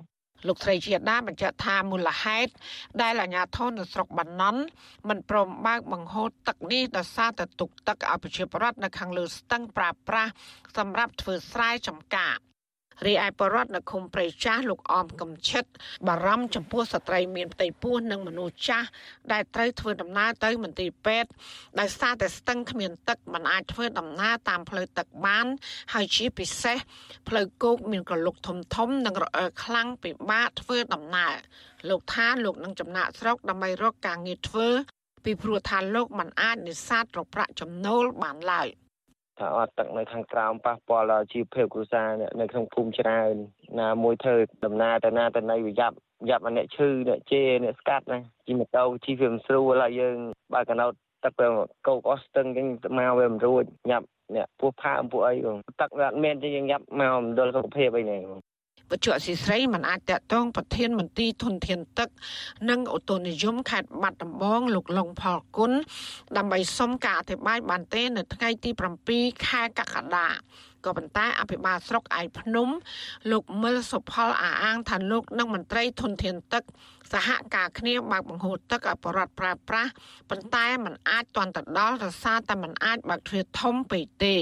[0.48, 2.52] លោកស្រីជាដាបញ្ជាក់ថាមូលហេតុ
[3.02, 4.62] ដែលអាជ្ញាធរនៅស្រុកបាណន់
[5.10, 10.32] មិនព្រមបើកបង្ហូរទឹកនេះដោយសារតែទុកទឹកឲ្យប្រជាពលរដ្ឋនៅខាងលើស្ទឹងប្រើប្រាស់
[10.78, 12.36] សម្រាប់ធ្វើស្រែចម្ការ
[13.06, 15.64] រីឯបរដ្ឋនៅឃុំព្រៃចាស់លោកអមកំឈិត
[16.08, 18.88] បារម្ភចំពោះស្ត្រីមានផ្ទៃពោះនិងមនុស្សចាស់
[19.32, 21.30] ដែលត្រូវធ្វើដំណើរទៅមន្ទីរពេទ្យ
[21.80, 25.46] ដោយសារតែស្ទឹងគ្មានទឹកមិនអាចធ្វើដំណើរតាមផ្លូវទឹកបាន
[25.94, 26.78] ហើយជាពិសេស
[27.28, 31.34] ផ្លូវគោកមានក្រឡុកធំធំ និងរអិលខ្លាំងពិបាកធ្វើដំណើរ
[31.90, 34.70] លោកថាលោកនឹងចំណាក់ស្រុកដើម្បីរកការងារធ្វើ
[35.26, 38.70] ពីព្រោះថាលោកមិនអាចនេសាទរកប្រាក់ចំណូលបានឡើយ
[39.40, 42.08] ថាអត់ទឹកនៅខាងក្រោមប៉ះពាល់ដល់ជីវភាពគ្រួសារ
[42.40, 43.34] នៅក្នុងភូមិច្រើន
[43.80, 44.36] ណាមួយធ្វើ
[44.66, 45.96] ដំណើរទៅណាទៅណីវាយ៉ាប់
[46.30, 50.18] យ៉ាប់អ្នកឈឺអ្នកជេរអ្នកស្កាត់ណាជិះម៉ូតូជិះវាមិនស្រួលហើយយើង
[50.54, 50.92] បើកណោត
[51.24, 51.48] ទឹកទៅ
[51.88, 52.68] កោកអស់ស្ទឹងចឹង
[52.98, 58.20] មកវាមិនរួចញ៉ាប់អ្នកពោះផើពោះអីបងទឹកវាអត់មានទេយើងញ៉ាប់មកមិនដល់សុខភាពអីនេះ
[58.91, 62.09] វត្ថុអសីស្រីមិនអាចតកតងប្រធានមន្ទីរធនធានទឹក
[62.71, 65.73] និងអូតូនិយមខេត្តបាត់ដំបងលោកលងផលគុណ
[66.37, 68.71] ដើម្បីសុំការអធិប្បាយបានទេនៅថ្ងៃទី
[69.09, 70.29] 7ខែកក្កដា
[70.85, 72.69] ក៏ប៉ុន្តែអភិបាលស្រុកឯភ្នំ
[73.31, 76.63] លោកមិលសុផលអាអាងថាលោកនិងមន្ត្រីធនធានទឹក
[77.13, 79.91] សហការគ្នាបើកបង្ហូរទឹកឲ្យបរដ្ឋប្រើប្រាស់
[80.31, 84.37] ប៉ុន្តែมันអាចទាន់ទៅដល់រសារតែมันអាចបើកទ្វារធំពេកទេ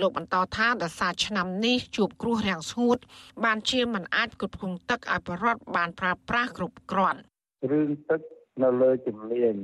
[0.00, 2.98] លោកបន្តថាដោយសារឆ្នាំនេះជួបគ្រោះរាំងស្ងួត
[3.44, 7.20] បានជាមិនអាចគ្រប់គ្រងទឹកឲ្យប្រវត្តិបានប្រើប្រាស់គ្រប់គ្រាន់
[7.70, 8.20] រឿងទឹក
[8.62, 9.54] នៅលើជំនាញ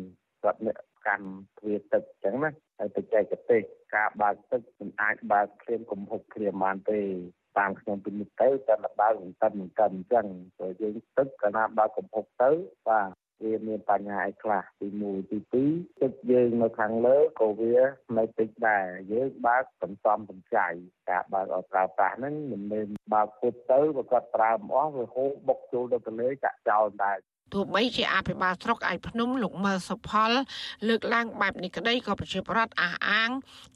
[0.42, 3.62] សម្រាប់អ្នកកម្មទ្វាទឹកអញ្ចឹងណាហើយបច្ចេកទេស
[3.96, 7.00] ការបើកទឹកមិនអាចបើកភ្លាមកំហុកភ្លាមបានទេ
[7.58, 12.50] តាមខ្ញុំពីនេះទៅតែបើកមិនតិនមិនតិនអញ្ចឹងព្រោះយើងទឹកកាលណាបើកកំហុកទៅ
[12.88, 13.08] បាទ
[13.44, 15.38] វាមានបញ្ហាអីខ្លះទី1ទី
[15.70, 17.76] 2ទឹកយើងនៅខាងលើក៏វា
[18.16, 20.66] នៅតិចដែរយើងបើកសន្សំសំចៃ
[21.10, 27.18] ការបើកឲ្យប្រើប្រាស់ហ្នឹងមិនមែនបើកពុតទៅបើគាត់ប្រើមិនអស់វាហូរបុកចូលទៅទន្លេចាក់ចោលដែរ
[27.52, 30.30] ទោះបីជាអភិបាលស្រុកឯភ្នំលោកមើសុផល
[30.88, 33.30] លើកឡើងបែបនេះក្តីក៏ប្រជាប្រដ្ឋអះអាង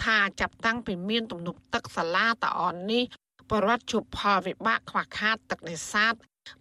[0.04, 3.04] ថាចាប់តាំងពីមានទំនប់ទឹកសាលាតអននេះ
[3.50, 6.14] បរដ្ឋជួបផលវិបាកខ្វះខាតទឹកនេសាទ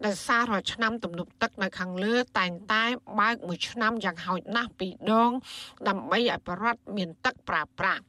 [0.04, 2.84] ដែលសាររាល់ឆ្នាំទំនប់ទឹកនៅខាងលើតែងតែ
[3.20, 5.32] បើកមួយឆ្នាំយ៉ាងហោចណាស់ពីរដង
[5.88, 8.02] ដើម្បីឲ្យបរដ្ឋមានទឹកប្រើប្រាស់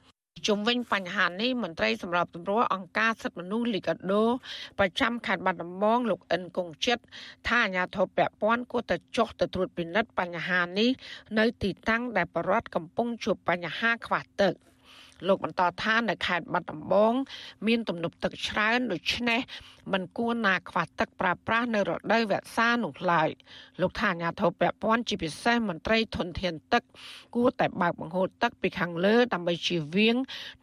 [0.48, 4.24] ជុំវិញបញ្ហានេះមន្ត្រីសម្របសម្រួលអង្គការសិទ្ធិមនុស្សលីកាដូ
[4.80, 6.98] ប្រចាំខេត្តបាត់ដំបងលោកអិនគង្ជិត
[7.48, 10.90] ថាអាញាធិបតេព័ន្ធគួរតែចុះទៅត្រួតពិនិត្យបញ្ហានេះ
[11.40, 14.54] នៅទីតាំងដែលបរដ្ឋកំពុងជួបបញ្ហាខ្វះទឹក។
[15.28, 17.14] លោកបន្តថានៅខេត្តបាត់ដំបង
[17.68, 19.40] មានទំនប់ទឹកច្រើនដូច្នេះ
[19.94, 23.30] មិនគួរណាខ្វះទឹកប្រើប្រាស់នៅរដូវវស្សានោះឡើយ
[23.82, 26.84] លោកថាអាញាធិបពពាន់ជាពិសេសមន្ត្រីធនធានទឹក
[27.36, 30.16] គួរតែបើកបង្ហូរទឹកពីខាងលើដើម្បីជៀសវាង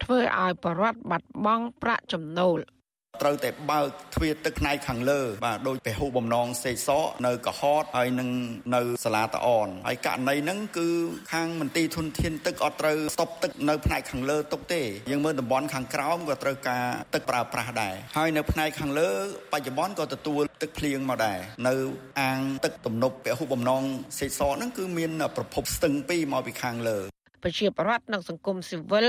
[0.03, 2.59] ធ្វើឲ្យបរដ្ឋបាត់បង់ប្រាក់ចំណូល។
[3.21, 8.29] ត្រូវតែបើកទ្វារទឹកផ្នែកខាងលើ បាទដោយពហុបំណងសេកសកនៅកហតហើយនឹង
[8.75, 10.89] នៅសាលាតអនហើយករណីហ្នឹងគឺ
[11.33, 14.81] ខាងមន្ទីរធនធានទឹកអត់ត្រូវស្តុបទឹកនៅផ្នែកខាងលើទុកទេ
[15.11, 19.09] យើងមើលតំបន់ខាងក្រោមក៏ត្រូវការទឹកប្រើប្រាស់ដែរហើយនៅផ្នែកខាងលើ
[19.53, 21.75] បច្ចុប្បន្នក៏ទទួលទឹកភ្លៀងមកដែរនៅ
[22.21, 23.83] អាងទឹកទំនប់ពហុបំណង
[24.19, 26.99] សេកសកហ្នឹងគឺមានប្រភពស្ទឹងពីរមកពីខាងលើ
[27.43, 29.07] ប្រជាប្រដ្ឋនិងសង្គមស៊ីវិល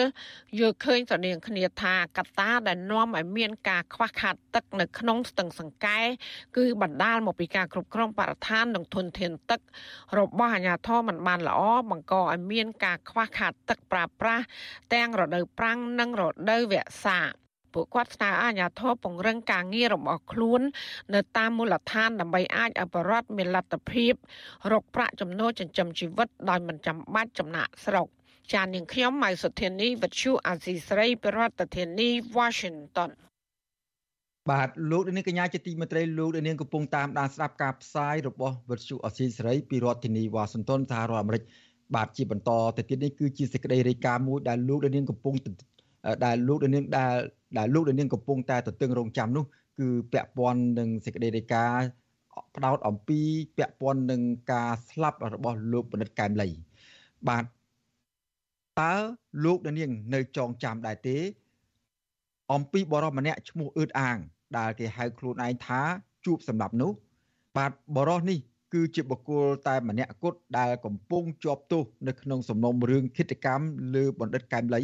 [0.59, 6.01] យល់ឃើញស្រដៀងគ្នាថាកត្តាដែលនាំឲ្យមានការខ្វះខាតទឹកនៅក្នុងស្ទឹងសង្កែ
[6.57, 9.61] គឺបណ្ដាលមកពីការគ្រប់គ្រងបរិស្ថាននិងធនធានទឹក
[10.19, 11.61] របស់អាជ្ញាធរមិនបានល្អ
[11.91, 14.45] បង្កឲ្យមានការខ្វះខាតទឹកប្រើប្រាស់
[14.95, 17.21] ទាំងរដូវប្រាំងនិងរដូវវស្សា
[17.75, 20.61] ពួកគាត់ស្នើអាជ្ញាធរពង្រឹងការងាររបស់ខ្លួន
[21.15, 24.13] នៅតាមមូលដ្ឋានដើម្បីអាចអភិវឌ្ឍមានលទ្ធភាព
[24.73, 28.09] រកប្រាក់ចំណូលចិញ្ចឹមជីវិតដោយមិនចាំបាច់ចំណាក់ស្រុក
[28.53, 33.11] ចាននាងខ្ញុំម៉ៃសុធានីវិទ្យុអាស៊ីស្រីប្រធានាធិបតី Washington
[34.51, 41.43] បាទលោកនាងកញ្ញាជាទីមេត្រីលោកនាងកំពុងតាមដានស្ដាប់ការផ្សាយរបស់វិទ្យុអាស៊ីសេរីពីរដ្ឋធានីវ៉ាស៊ីនតោនសហរដ្ឋអាមេរិក
[41.95, 45.35] បាទជាបន្តទៅទៀតនេះគឺជាសេចក្តីរាយការណ៍មួយដែលលោកនាងកំពុង
[46.25, 47.15] ដែលលោកនាងដែល
[47.59, 49.45] ដែលលោកនាងកំពុងតែទទឹងរង់ចាំនោះ
[49.79, 51.87] គឺពាក់ព័ន្ធនឹងសេចក្តីរាយការណ៍
[52.57, 53.21] ផ្ដោតអំពី
[53.57, 54.21] ពាក់ព័ន្ធនឹង
[54.53, 56.49] ការស្លាប់របស់លោកបណ្ឌិតកែមលី
[57.29, 57.45] បាទ
[58.81, 58.95] តើ
[59.45, 61.19] លោកនាងនៅចងចាំដែរទេ
[62.53, 64.17] អំពីបរិសម្នាក់ឈ្មោះអឺតអាង
[64.59, 65.81] ដែលគេហៅខ្លួនឯងថា
[66.25, 66.93] ជួបសម្រាប់នោះ
[67.57, 68.39] បាទបរិសនេះ
[68.73, 74.83] គឺជាបុគ្គលតែម្នាក់គត់ដែលកំពុងជាប់ទោសនៅក្នុងសំណុំរឿងឃាតកម្មលើបណ្ឌិតកែមលី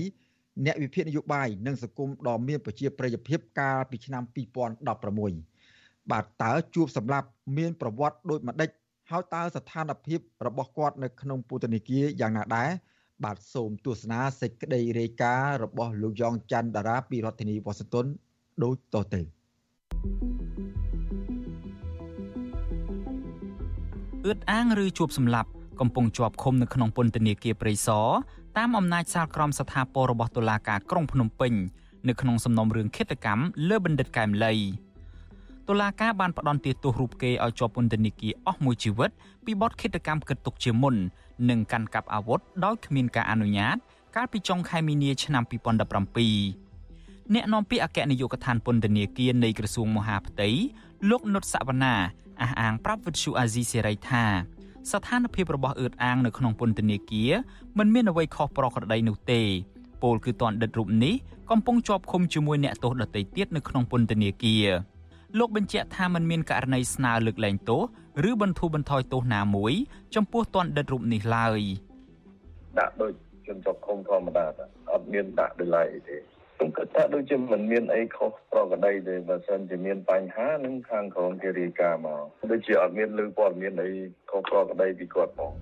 [0.64, 4.22] អ្នកវិភាគនយោបាយនិងសង្គមដ៏មានប្រជាប្រិយភាពកាលពីឆ្នាំ
[4.96, 8.70] 2016បាទតើជួបសម្រាប់មានប្រវត្តិដូចម្ដេច
[9.10, 12.70] ហើយតើស្ថានភាពរបស់គាត់នៅក្នុងពន្ធនាគារយ៉ាងណាដែរ
[13.24, 18.06] បាទសូមទស្សនាសេចក្តីរាយការណ៍របស់លោកយ៉ងច័ន្ទតារាពីរដ្ឋធានីវ៉ាស៊ីនតោន
[18.64, 19.20] ដូចតទៅ
[24.26, 25.50] អឺតអាងឬជួបសម្លាប់
[25.80, 28.08] កំពុងជាប់ឃុំនៅក្នុងពន្ធនាគារព្រៃសរ
[28.58, 31.52] តាមអំណាចសាលក្រមស្ថាពររបស់តុលាការក្រុងភ្នំពេញ
[32.08, 34.54] នៅក្នុងសំណុំរឿងឃាតកម្មលើបណ្ឌិតកែមលី
[35.68, 39.10] តុលាការបានផ្តន្ទាទោសរូបគេឲ្យជាប់ពន្ធនាគារអស់មួយជីវិត
[39.44, 40.94] ពីបទឃាតកម្មគិតទុកជាមុន
[41.50, 43.76] និងកាន់កាប់អាវុធដោយគ្មានការអនុញ្ញាត
[44.16, 50.48] កាលពីចុងខែមីនាឆ្នាំ2017អ្នកនាំពាក្យអគ្គនាយកដ្ឋានពន្ធនាគារនៃក្រសួងមហាផ្ទៃ
[51.10, 51.94] លោកនុតសវណ្ណា
[52.42, 54.24] អះអាងប្រាប់វិទ្យុអាស៊ីសេរីថា
[54.90, 57.32] ស្ថានភាពរបស់អឺតអាងនៅក្នុងពន្ធនាគារ
[57.78, 59.42] មិនមានអ្វីខុសប្រក្រតីនោះទេ
[60.02, 61.14] ពលគឺតនដិតរូបនេះ
[61.50, 64.66] កំពុងជាប់ឃុំជាមួយអ្នកទោសដទៃទៀតនៅក្នុងពន្ធនាគារ
[65.38, 67.82] លោកបញ្ជាក់ថាมันមានករណីស្នើលើកលែងទោស
[68.30, 69.72] ឬបន្ធូរបន្ថយទោសណាមួយ
[70.14, 71.60] ចំពោះតនដិតរូបនេះឡើយ
[72.78, 73.12] ដាក់ដូច
[73.46, 74.44] ជនជាប់ឃុំធម្មតា
[74.92, 76.16] អត់មានដាក់ដោយឡែកទេ
[76.56, 83.90] ខ្ញុំគិតថាដូចជាមិនមានអីខុសប្រក្រតីទេបើសិនជាមានបញ្ហានឹងខាងក្រុមគេរាយការណ៍មកដូចជាអត់មានលើព័ត៌មានអី
[84.30, 85.52] ខុសប្រក្រតីពីគាត់ផង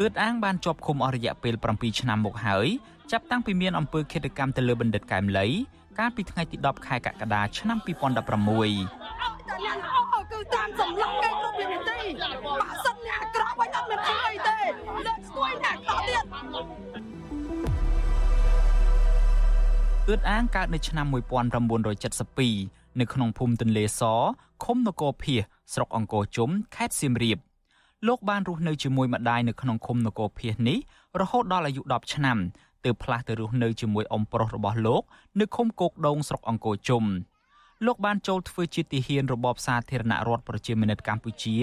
[0.00, 2.68] អឿតអាងបានជាប់ឃុំអស់រយៈពេល7ឆ្នាំមកហើយ
[3.12, 5.46] ចាប់តាំងពីមានអំពើឃាតកម្មទៅលើបណ្ឌិតកែមលី
[5.98, 11.98] កាលពីថ្ងៃទី10ខែកក្កដាឆ្នាំ2016គឺតាមសម្លឹងគេគ្រប់វិធី
[12.46, 14.58] បើសិនអ្នកអាក្រក់វិញអត់មានអីទេ
[15.06, 16.24] លើកស្ទួយអ្នកអាក្រក់ទៀត
[20.08, 21.06] អឿតអាងកើតនៅឆ្នាំ
[21.82, 24.02] 1972នៅក្នុងភូមិទន្លេស
[24.64, 25.40] ឃុំនគរភាស
[25.72, 27.38] ស្រុកអង្គរជុំខេត្តសៀមរាប
[28.06, 30.78] លោកបានរស់នៅជាមួយម្ដាយនៅក្នុងឃុំនគរភាសនេះ
[31.20, 32.38] រហូតដល់អាយុ10ឆ្នាំ
[32.84, 35.02] ទើបផ្លាស់ទៅរស់នៅជាមួយអ៊ំប្រុសរបស់លោក
[35.40, 37.04] នៅឃុំគោកដូងស្រុកអង្គរជុំ
[37.86, 41.56] លោកបានចូលធ្វើជាទាហានរបបសាធារណរដ្ឋប្រជាមានិតកម្ពុជា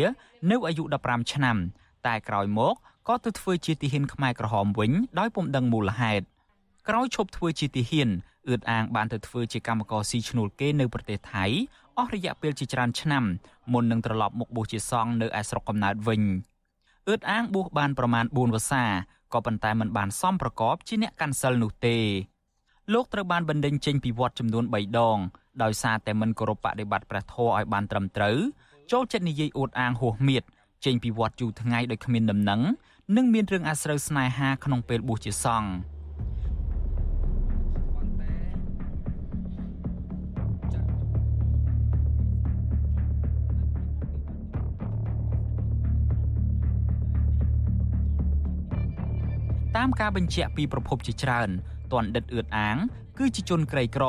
[0.52, 1.58] នៅអាយុ15ឆ្នាំ
[2.08, 2.76] តែក្រោយមក
[3.08, 6.26] ក៏ទៅធ្វើជាទាហានខ្មែរក្រហមវិញដោយពុំដឹងមូលហេតុ
[6.90, 8.10] ក្រោយឈប់ធ្វើជាទាហាន
[8.50, 11.46] អឿតអាងបានទៅធ្វើជាកម្មករស៊ីឈ្នួលគេនៅប្រទេសថៃ
[11.98, 13.24] អស់រយៈពេលជាច្រើនឆ្នាំ
[13.74, 16.22] មុននឹងត្រឡប់មកបួសជាសង្ឃនៅឯស្រុកកំណើតវិញ
[17.10, 18.86] អឿតអាងបួសបានប្រមាណ4វស្សា
[19.34, 21.98] ក៏ប៉ុន្តែមិនបានសមប្រកបជាអ្នកកាន់សិលនោះទេ
[22.94, 25.18] លោកត្រូវបានបណ្ដេញចេញពីវត្តចំនួន3ដង
[25.64, 28.38] ដោយសារតែមិនគោរពបដិបត្តិព្រះធម៌ឲ្យបានត្រឹមត្រូវ
[28.92, 30.44] ចូលចិត្តនិយាយអួតអាងហួសមៀត
[30.86, 32.62] ចេញពីវត្តយូរថ្ងៃដោយគ្មានដំណឹង
[33.16, 35.70] និងមានរឿងអាស្រូវស្នេហាក្នុងពេលបួសជាសង្ឃ
[49.78, 51.50] តាមការបញ្ជាក់ពីប្រភពជាច្រើន
[51.94, 52.78] ទណ្ឌិតអឿតអាង
[53.18, 54.06] គឺជាជនក្រីក្រ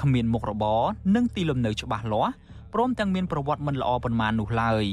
[0.00, 0.82] គ្មានមុខរបរ
[1.14, 2.32] និងទីលំនៅច្បាស់លាស់
[2.74, 4.84] ព្រមទាំងមានប្រវត្តិមិនល្អប៉ុន្មាននោះឡើយ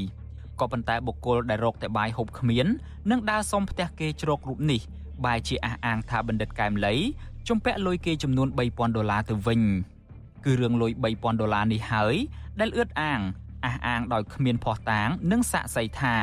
[0.60, 2.66] ក៏ប៉ុន្តែបុគ្គលដែលរកតែបាយហូបគ្មាន
[3.10, 4.80] និងដើរសុំផ្ទះគេជ្រករូបនេះ
[5.24, 6.94] បែរជាអះអាងថាបណ្ឌិតកែមលី
[7.48, 9.60] ជំពាក់លុយគេចំនួន3000ដុល្លារទៅវិញ
[10.44, 12.14] គឺរឿងលុយ3000ដុល្លារនេះហើយ
[12.60, 13.20] ដែលអឿតអាង
[13.64, 16.16] អះអាងដោយគ្មានភ័ស្តុតាង និងសាក់សីថា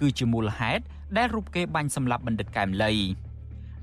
[0.00, 0.82] គឺជាមូលហេតុ
[1.16, 2.94] ដែលរូបគេបាញ់សម្លាប់បណ្ឌិតកែមលី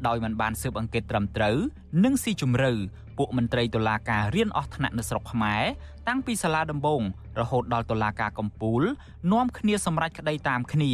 [0.07, 1.57] ដោយមិនបានស៊ើបអង្កេតត្រឹមត្រូវ
[2.05, 2.73] និងស៊ីជម្រៅ
[3.19, 5.63] ពួកមន្ត្រីតុលាការរៀនអស់ថ្នាក់នៅស្រុកខ្មែរ
[6.09, 7.01] តាំងពីសាលាដំបង
[7.41, 8.83] រហូតដល់តុលាការកំពូល
[9.33, 10.93] នាំគ្នាសម្រេចក្តីតាមគ្នា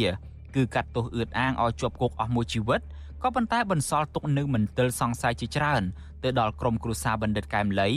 [0.55, 2.81] គឺកាត់ទោសអឿតអាងឲ្យជាប់គុកអស់មួយជីវិត
[3.23, 5.83] ក៏ប៉ុន្តែបន្សល់ទុកនៅមន្ទិលសង្ស័យជាច្រើន
[6.23, 7.89] ទៅដល់ក្រុមគ្រួសារបណ្ឌិតកែមលី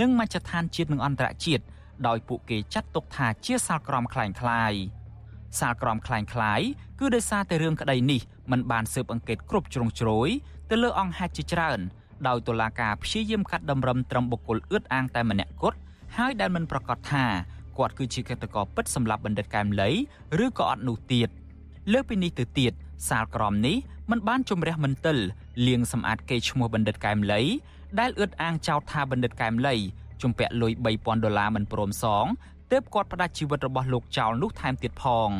[0.00, 1.64] និងមជ្ឈដ្ឋានជាតិនិងអន្តរជាតិ
[2.06, 4.97] ដោយពួកគេចាត់ទុកថាជាសាលក្រមคล้ายៗ
[5.58, 6.66] សាលក្រមคล้ายៗ
[7.00, 8.20] គឺដោយសារតែរឿងក្តីនេះ
[8.50, 10.28] មិនបានស៊ើបអង្កេតគ្រប់ជ្រុងជ្រោយ
[10.70, 11.78] ទៅលើអង្គហេតុជាច្រើន
[12.28, 15.78] ដោយតុលាការព្យាយាមកាត់តម្រឹមត្រឹមបុគ្គលអឿតអាងតែម្នាក់គត់
[16.16, 17.24] ហើយដែលមិនប្រកាសថា
[17.78, 19.90] គាត់គឺជាកតកពិតសម្រាប់បណ្ឌិតកែមលី
[20.44, 21.28] ឬក៏អត់នោះទៀត
[21.92, 22.72] លើពីនេះទៅទៀត
[23.08, 23.76] សាលក្រមនេះ
[24.10, 25.16] មិនបានជំរះមន្ទិល
[25.66, 27.42] លៀងសម្អាតគេឈ្មោះបណ្ឌិតកែមលី
[28.00, 29.74] ដែលអឿតអាងចោទថាបណ្ឌិតកែមលី
[30.22, 32.26] ជំពាក់លុយ3000ដុល្លារមិនព្រមសង
[32.70, 35.30] ទើបគាត់ផ្ដាច់ជីវិតរបស់លោកចោលនោះថែមទៀតផង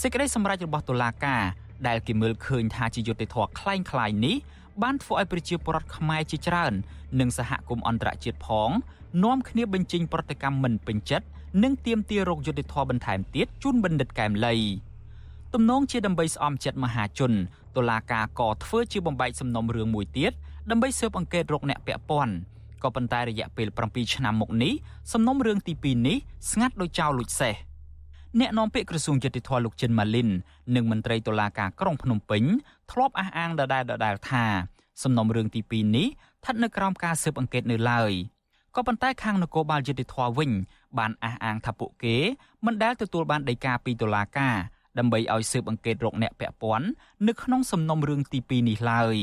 [0.00, 1.42] សេចក្តីសម្រេចរបស់តុលាការ
[1.86, 4.36] ដែលគេមើលឃើញថាជាយុត្តិធម៌คล้ายៗនេះ
[4.82, 6.72] បានធ្វើឲ្យប្រជាពលរដ្ឋខ្មែរជាច្រើន
[7.20, 8.70] និងសហគមន៍អន្តរជាតិផង
[9.24, 11.26] នាំគ្នាបញ្ចេញប្រតិកម្មមិនពេញចិត្ត
[11.62, 14.56] និងទាមទាររកយុត្តិធម៌បន្ថែមទៀតជូនបណ្ឌិតកែមលី
[15.54, 17.32] ទំនងជាដើម្បីស្អំចិត្តមហាជន
[17.76, 20.32] តុលាការក៏ធ្វើជាបំបែកសំណុំរឿងមួយទៀត
[20.70, 22.34] ដើម្បីស៊ើបអង្កេតរកអ្នកពាក់ព័ន្ធ
[22.83, 24.73] ក៏ប៉ុន្តែរយៈពេល7ឆ្នាំមកនេះ
[25.13, 26.17] សំណុំរឿងទី2នេះ
[26.51, 27.55] ស្ងាត់ដោយចោលលួចសេះ
[28.39, 30.29] អ្នកនាំពាក្យក្រសួងយុតិធធលោកចិនម៉ាលីន
[30.75, 32.43] និងមន្ត្រីតុលាការក្រុងភ្នំពេញ
[32.91, 34.45] ធ្លាប់អះអាងដដែលដដែលថា
[35.03, 38.11] សំណុំរឿងទី2នេះស្ថិតនៅក្រោមការស៊ើបអង្កេតនៅឡើយ
[38.75, 40.51] ក៏ប៉ុន្តែខាងនគរបាលយុតិធធវិញ
[40.97, 42.17] បានអះអាងថាពួកគេ
[42.65, 44.55] មិនដែលទទួលបានដីកាពីតុលាការ
[44.97, 46.87] ដើម្បីឲ្យស៊ើបអង្កេតរកអ្នកពាក់ព័ន្ធ
[47.27, 49.17] នៅក្នុងសំណុំរឿងទី2នេះឡើយ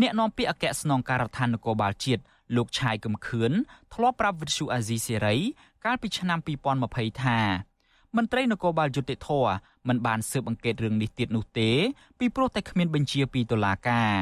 [0.00, 2.22] អ្នកនាំពាក្យអគ្គស្នងការដ្ឋាននគរបាលជាតិ
[2.56, 3.52] លោកឆាយកំខឿន
[3.94, 5.36] ធ្លាប់ប្រាប់វិទ្យុអាស៊ីសេរី
[5.84, 6.38] កាលពីឆ្នាំ
[6.80, 7.40] 2020ថា
[8.16, 9.28] មន្ត្រីនគរបាលយុតិធធ
[9.88, 11.70] មិនបានស៊ើបអង្កេតរឿងនេះទៀតនោះទេ
[12.18, 14.12] ពីព្រោះតែគ្មានបញ្ជាពីតុលាការ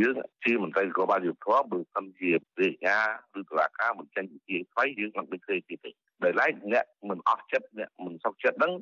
[0.00, 2.30] យើងជាមន្ត្រីក៏បានយុទ្ធធម៌បើសិនជា
[2.60, 3.06] រាជការ
[3.40, 5.90] ឬតុលាការមិនចេញជាថ្មីយើងមិនដូចទេទេ
[6.22, 8.72] ដោយឡែកអ្នកមិនអស់ចិត្តអ្នកមិនសុខចិត្តហ្នឹង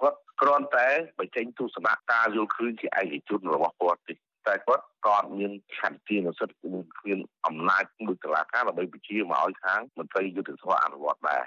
[0.00, 4.14] គាត់គ្រាន់តែបញ្ចេញទស្សនៈការយល់ឃើញជាឯកជនរបស់គាត់ទេ
[4.46, 11.44] តែគាត់ក៏អត់មានឆន្ទៈនិស្សិតគ្មានអំណាចដូចតុលាការដើម្បីបញ្ជាមកឲ្យខាងមន្ត្រីយុទ្ធសាស្ត្រអនុវត្តដែរ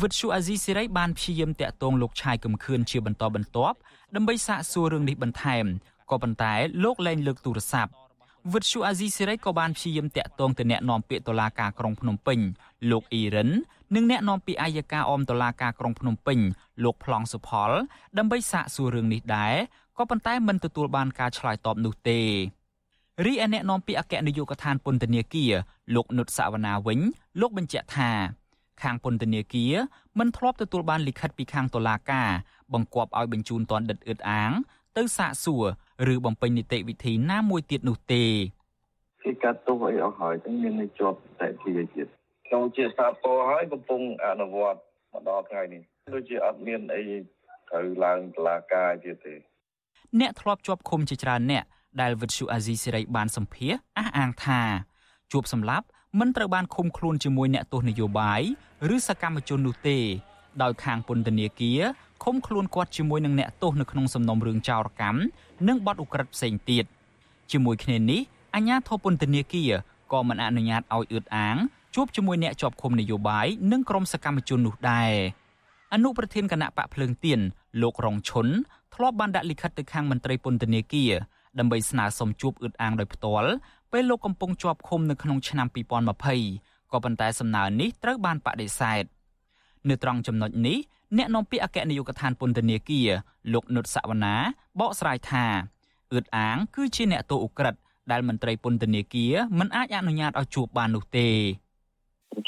[0.00, 3.76] វិទ្យុអាស៊ីសេរីបានព្យាយាមតាក់ទងលោកឆាយកំខឿនជាបន្តបន្ទាប់
[4.14, 5.64] ដើម្បីសាកសួររឿងនេះបន្ថែម
[6.10, 6.54] ក៏ប៉ុន្តែ
[6.84, 7.92] លោកលែងលើកទូរស័ព្ទ
[8.52, 12.38] វិទ្យុអាស៊ីសេរីក៏បានព្យាយាមតាក់ទងទៅអ្នកនាំពាក្យតុលាការក្រុងភ្នំពេញ
[12.90, 13.50] លោកអ៊ីរិន
[13.94, 16.38] និងអ្នកនាំពាក្យអាយកាអមតុលាការក្រុងភ្នំពេញ
[16.84, 17.70] លោកប្លង់សុផល
[18.18, 19.54] ដើម្បីសាកសួររឿងនេះដែរ
[19.98, 22.20] ក៏ប៉ុន្តែមិនទទួលបានការឆ្លើយតបនោះទេ
[23.24, 25.52] រីឯអ្នកនាំពាក្យអគ្គនាយកដ្ឋានពន្ធនាគារ
[25.94, 27.00] លោកនុតសវណ្ណាវិញ
[27.40, 28.10] លោកបញ្ជាក់ថា
[28.82, 29.74] ខាងពន្ធនាគារ
[30.18, 32.30] មិនធ្លាប់ទទួលបានលិខិតពីខាងតុលាការ
[32.72, 34.50] បង្គាប់ឲ្យបញ្ជូនតនដិតអឺតអាង
[34.96, 35.64] ទៅសាកសួរ
[36.14, 38.24] ឬបំពេញនីតិវិធីណាមួយទៀតនោះទេ
[39.22, 42.06] គេកាត់ទោសអីអស់ហើយទាំងមាននៅជាប់តែជាទៀត
[42.46, 44.80] ក្នុងជាសាពរហើយកំពុងអនុវត្ត
[45.12, 45.82] មកដល់ថ្ងៃនេះ
[46.14, 47.02] ដូចជាអត់មានអី
[47.70, 49.34] ត្រូវឡើងតុលាការទៀតទេ
[50.20, 51.64] អ្នកធ្លាប់ជាប់ឃុំជាច្រើនអ្នក
[52.00, 54.60] ដែលវិទ្យុអាស៊ីសេរីបានសម្ភាសអះអាងថា
[55.32, 55.86] ជួបសម្លាប់
[56.18, 58.42] មិនត្រូវបានឃុំខ្លួនជាមួយអ្នកទោសនយោបាយ
[58.94, 59.98] ឬសកម្មជននោះទេ
[60.62, 61.80] ដោយខាងពន្ធនាគារ
[62.24, 65.18] ឃុំខ្លួនគាត់ជាមួយនឹងអ្នកទោសនៅក្នុងសំណុំរឿងចោរកម្ម
[65.68, 66.84] និងបទឧក្រិដ្ឋផ្សេងទៀត
[67.52, 68.20] ជាមួយគ្នានេះ
[68.54, 69.72] អាជ្ញាធរពន្ធនាគារ
[70.12, 71.56] ក៏មិនអនុញ្ញាតឲ្យអឿតអាង
[71.94, 75.12] ជួបជាមួយអ្នកជាប់ឃុំនយោបាយនិងក្រុមសកម្មជននោះដែរ
[75.94, 77.40] អនុប្រធានគណៈបកភ្លើងទៀន
[77.82, 78.46] លោករងឈុន
[78.94, 81.12] ធ្លាប់បានដាក់លិខិតទៅខាងមន្ត្រីពន្ធនាគារ
[81.58, 83.50] ដើម្បីស្នើសុំជួបអឿតអាងដោយផ្ទាល់
[83.92, 85.66] ពេលលោកកំពុងជាប់ឃុំនៅក្នុងឆ្នាំ
[86.32, 89.04] 2020ក៏ប៉ុន្តែសំណើនេះត្រូវបានបដិសេធ
[89.88, 90.78] នៅត្រង់ចំណុចនេះ
[91.16, 93.08] អ្នកនាំពាក្យអគ្គនាយកដ្ឋានពន្ធនាគារ
[93.52, 94.36] លោកនុតសវណ្ណា
[94.80, 95.44] បកស្រាយថា
[96.12, 97.80] អឿតអាង គឺជាអ្នកទោសឧក្រិដ្ឋ
[98.10, 101.28] ដែលមន្ត្រីពន្ធនាគារមិនអាចអនុញ្ញាតឲ្យជួបបាននោះទេ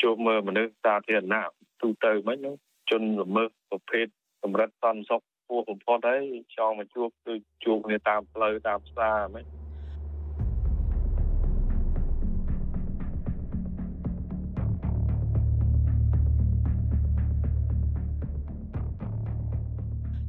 [0.03, 2.55] ជួបមើលមនុស្សសាធារណៈទូទៅមិនហ្នឹង
[2.91, 4.07] ជនល្មើសប្រភេទ
[4.43, 6.25] កម្រិតសន្តិសុខ ពោះបំផុតហើយ
[6.57, 7.33] ចង់មកជួបគឺ
[7.65, 9.47] ជួបគ្នាតាមផ្លូវតាមផ្សារហ្មង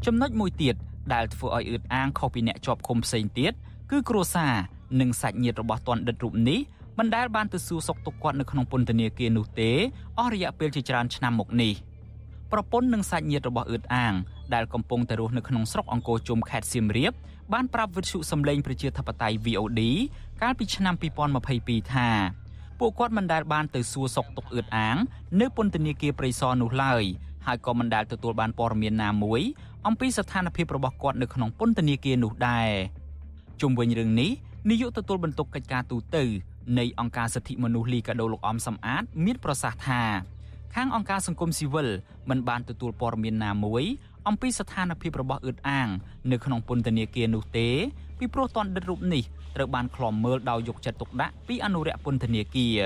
[0.05, 0.75] ចំណុចមួយទៀត
[1.13, 3.53] ដែលធ្វើឲ្យអឺតអាងខុសពីអ្នកជាប់ឃុំផ្សេងទៀត
[3.91, 4.53] គឺគ្រួសារ
[4.99, 6.59] និងសាច់ញាតិរបស់ទណ្ឌិតរូបនេះ
[6.99, 9.71] មិនដែលបានទៅសួរសុខទុក្ខគាត់នៅក្នុងពន្ធនាគារនោះទេ
[10.19, 11.73] អស់រយៈពេលជាច្រើនឆ្នាំមកនេះ
[12.51, 14.13] ប្រពន្ធនិងសាច់ញាតិរបស់អឺតអាង
[14.55, 17.13] ដែលកំពុងតែរស់នៅក្នុងស្រុកអង្គរជុំខេត្តសៀមរាប
[17.53, 19.81] បានប្រាប់វិទ្យុសំឡេងប្រជាធិបតេយ្យ VOD
[20.41, 20.95] កាលពីឆ្នាំ
[21.43, 22.09] 2022ថា
[22.79, 24.97] ពួកគាត់មិនដែលបានទៅសួរសុខទុក្ខអឺតអាង
[25.41, 27.03] នៅពន្ធនាគារព្រៃសរនោះឡើយ
[27.45, 29.41] ហើយក៏មិនដែលទទួលបានព័ត៌មានណាមួយ
[29.87, 32.69] អំពីស្ថានភាពរបស់គាត់នៅក្នុងពន្ធនាគារនោះដែរ
[33.61, 34.31] ជុំវិញរឿងនេះ
[34.69, 36.23] នាយកទទួលបន្ទុកកិច្ចការទូតទៅ
[36.79, 40.01] នៃអង្គការសិទ្ធិមនុស្សលីកាដូលោកអំសំអាត មានប្រសាសន៍ថា
[40.75, 41.89] ខាងអង្គការសង្គមស៊ីវិល
[42.29, 43.83] មិនបានទទួលព័ត៌មានណាមួយ
[44.27, 45.87] អំពីស្ថានភាពរបស់អឺតអាង
[46.31, 47.69] នៅក្នុងពន្ធនាគារនោះទេ
[48.19, 49.23] ពីព្រោះតនដិតរូបនេះ
[49.55, 52.79] ត្រូវបានឃ្លាំមើលដោយយកចិត្តទុកដាក់ពីអនុរិយពន្ធនាគារ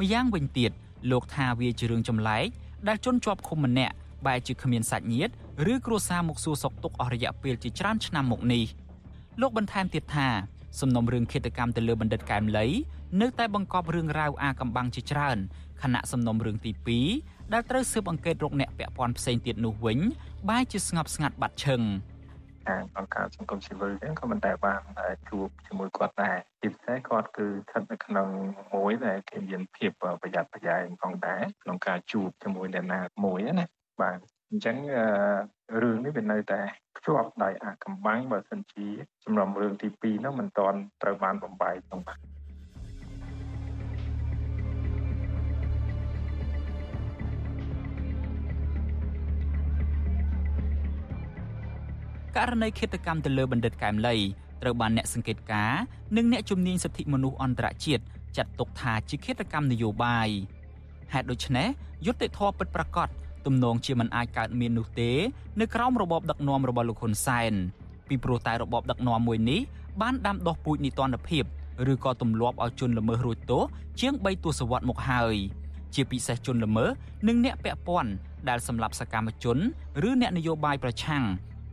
[0.00, 0.70] ម្យ៉ាងវិញទៀត
[1.10, 2.46] លោកថាវាជារឿងចម្លែក
[2.88, 3.94] ដែលជនជាប់ឃុំម្នាក់
[4.26, 5.32] បែរជាគ្មានសាច់ញាតិ
[5.72, 8.64] ឬគ្រួសារមកសួរសុខទុក្ខអស់រយៈពេលជាច្រើនឆ្នាំមកនេះ
[9.40, 10.28] លោកបន្ថែមទៀតថា
[10.80, 12.66] សំណុំរឿងឃាតកម្មទៅលើបណ្ឌិតកែមលី
[13.20, 15.38] នៅតែបង្កប់រឿងរ៉ាវអាកំបាំងជាច្រើន
[15.82, 16.70] ខណៈសំណុំរឿងទី
[17.14, 19.98] 2 ដែលត្រូវស៊ើបអង្កេតរកអ្នកពាក់ព័ន្ធផ្សេងទៀតនោះវិញ
[20.50, 21.82] បែរជាស្ងប់ស្ងាត់បាត់ឈឹង
[22.66, 24.80] ខាងអង្គការសង្គមស៊ីវិលហ្នឹងក៏មិនដែលបាន
[25.28, 28.28] ជួបជាមួយគាត់ដែរជាពិសេសគាត់គឺស្ថិតនៅក្នុង
[28.74, 29.90] មួយដែលគេមានភាព
[30.22, 33.66] ប្រយ័ត្នប្រយែងផងដែរក្នុងការជួបជាមួយអ្នកណាមួយណា
[34.00, 34.18] បាទ
[34.50, 34.76] អញ្ចឹង
[35.82, 36.60] រឿងនេះវានៅតែ
[36.96, 38.86] ភ្ជាប់ដោយអាកំបាំងបើសិនជា
[39.24, 42.18] សំណុំរឿងទី2នោះមិនទាន់ត្រូវបានបំបែកក្នុងបាទ
[52.36, 54.16] ករណីឃាតកម្មទៅលើបណ្ឌិតកែមលី
[54.62, 55.80] ត្រូវបានអ្នកសង្កេតការណ៍
[56.16, 58.02] និងអ្នកជំនាញសិទ្ធិមនុស្សអន្តរជាតិ
[58.36, 60.28] ចាត់ទុកថាជាឃាតកម្មនយោបាយ
[61.12, 61.68] ហេតុដូច្នេះ
[62.06, 63.08] យុត្តិធម៌ពិតប្រាកដ
[63.46, 65.10] ទំនងជាមិនអាចកើតមាននោះទេ
[65.60, 67.52] នៅក្រោមរបបដឹកនាំរបស់លោកហ៊ុនសែន
[68.08, 69.60] ពីព្រោះតែរបបដឹកនាំមួយនេះ
[70.02, 71.44] បានដាំដុះពូជនីតិរដ្ឋភាព
[71.92, 73.62] ឬក៏ទម្លាប់ឲ្យជនល្មើសរួចទោស
[74.00, 75.34] ជាង3ទសវត្សរ៍មកហើយ
[75.94, 76.90] ជាពិសេសជនល្មើស
[77.28, 78.10] និងអ្នកពាក់ព័ន្ធ
[78.48, 79.58] ដែលសម្លាប់សកម្មជន
[80.08, 81.24] ឬអ្នកនយោបាយប្រឆាំង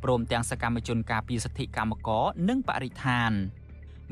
[0.03, 3.31] ព្រមទាំងសកម្មជនការពារសិទ្ធិកម្មករនិងបរិស្ថាន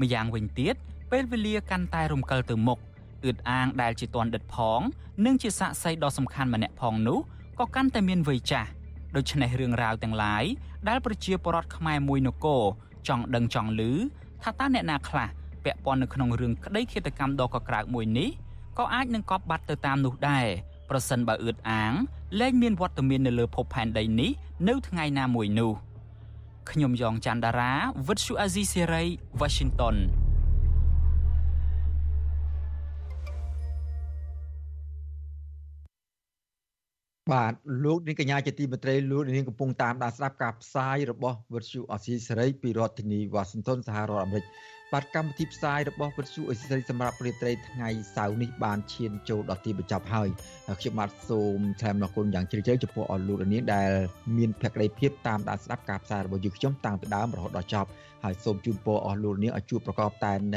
[0.01, 0.75] ម្យ៉ាងវិញទៀត
[1.11, 2.79] ពេលវេលាកាន់តែរំកិលទៅមុខ
[3.25, 4.81] អឿតអាងដែលជាតនដិតផង
[5.25, 7.19] និងជាសាក្សីដ៏សំខាន់ម្នាក់ផងនោះ
[7.59, 8.69] ក៏កាន់តែមានវ័យចាស់
[9.15, 10.43] ដូច្នេះរឿងរ៉ាវទាំងឡាយ
[10.89, 12.63] ដែលប្រជាពលរដ្ឋខ្មែរមួយនគរ
[13.07, 13.91] ចង់ដឹងចង់ឮ
[14.43, 15.27] ថាតើអ្នកណាខ្លះ
[15.63, 18.29] ពាក់ព័ន្ធនៅក្នុងរឿងក្តីឃាតកម្មដ៏កក្រើកមួយនេះ
[18.77, 20.45] ក៏អាចនឹងកប់បាត់ទៅតាមនោះដែរ
[20.89, 21.93] ប្រសិនបើអឿតអាង
[22.39, 24.31] លែងមានវត្តមាននៅលើភពផែនដីនេះ
[24.69, 25.71] នៅថ្ងៃណាមួយនោះ
[26.71, 27.71] ខ្ញុំយ៉ងច័ន្ទដារា
[28.07, 29.03] វិទ្យុអាស៊ីសេរី
[29.39, 29.95] Washington
[37.31, 37.53] បាទ
[37.85, 44.45] លោកនាងកញ្ញាជាទីមេត្រីលោកនាងកំពុងតាមដានស្ដាប់ការផ្សាយរបស់វិទ្យុអស៊ីសេរីពីរដ្ឋធានីវ៉ាស៊ីនតោនសហរដ្ឋអាមេរិក
[44.95, 50.29] បាទកម្មវិធីផ្សាយរបស់វិទ្យុអស៊ីសេរីសម្រាប់ព្រឹកត្រីថ្ងៃសៅរ៍នេះបានឈានចូលដល់ទីបញ្ចប់ហើយ
[50.79, 53.89] ខ្ញុំបាទសូមថ្លែងអំណរគុណយ៉ាងជ្រាលជ្រៅចំពោះអស់លោកនាងដែល
[54.37, 57.89] មានភក្ដីភាពតាមដានស្ដាប់ការផ្សាយរបស់យើងខ្ញុំតាំងពីដើមរហូតដល់ចប់
[58.23, 60.33] ហើយសូមជូនពរអស់លោកនាងឲ្យជួបប្រកបតែ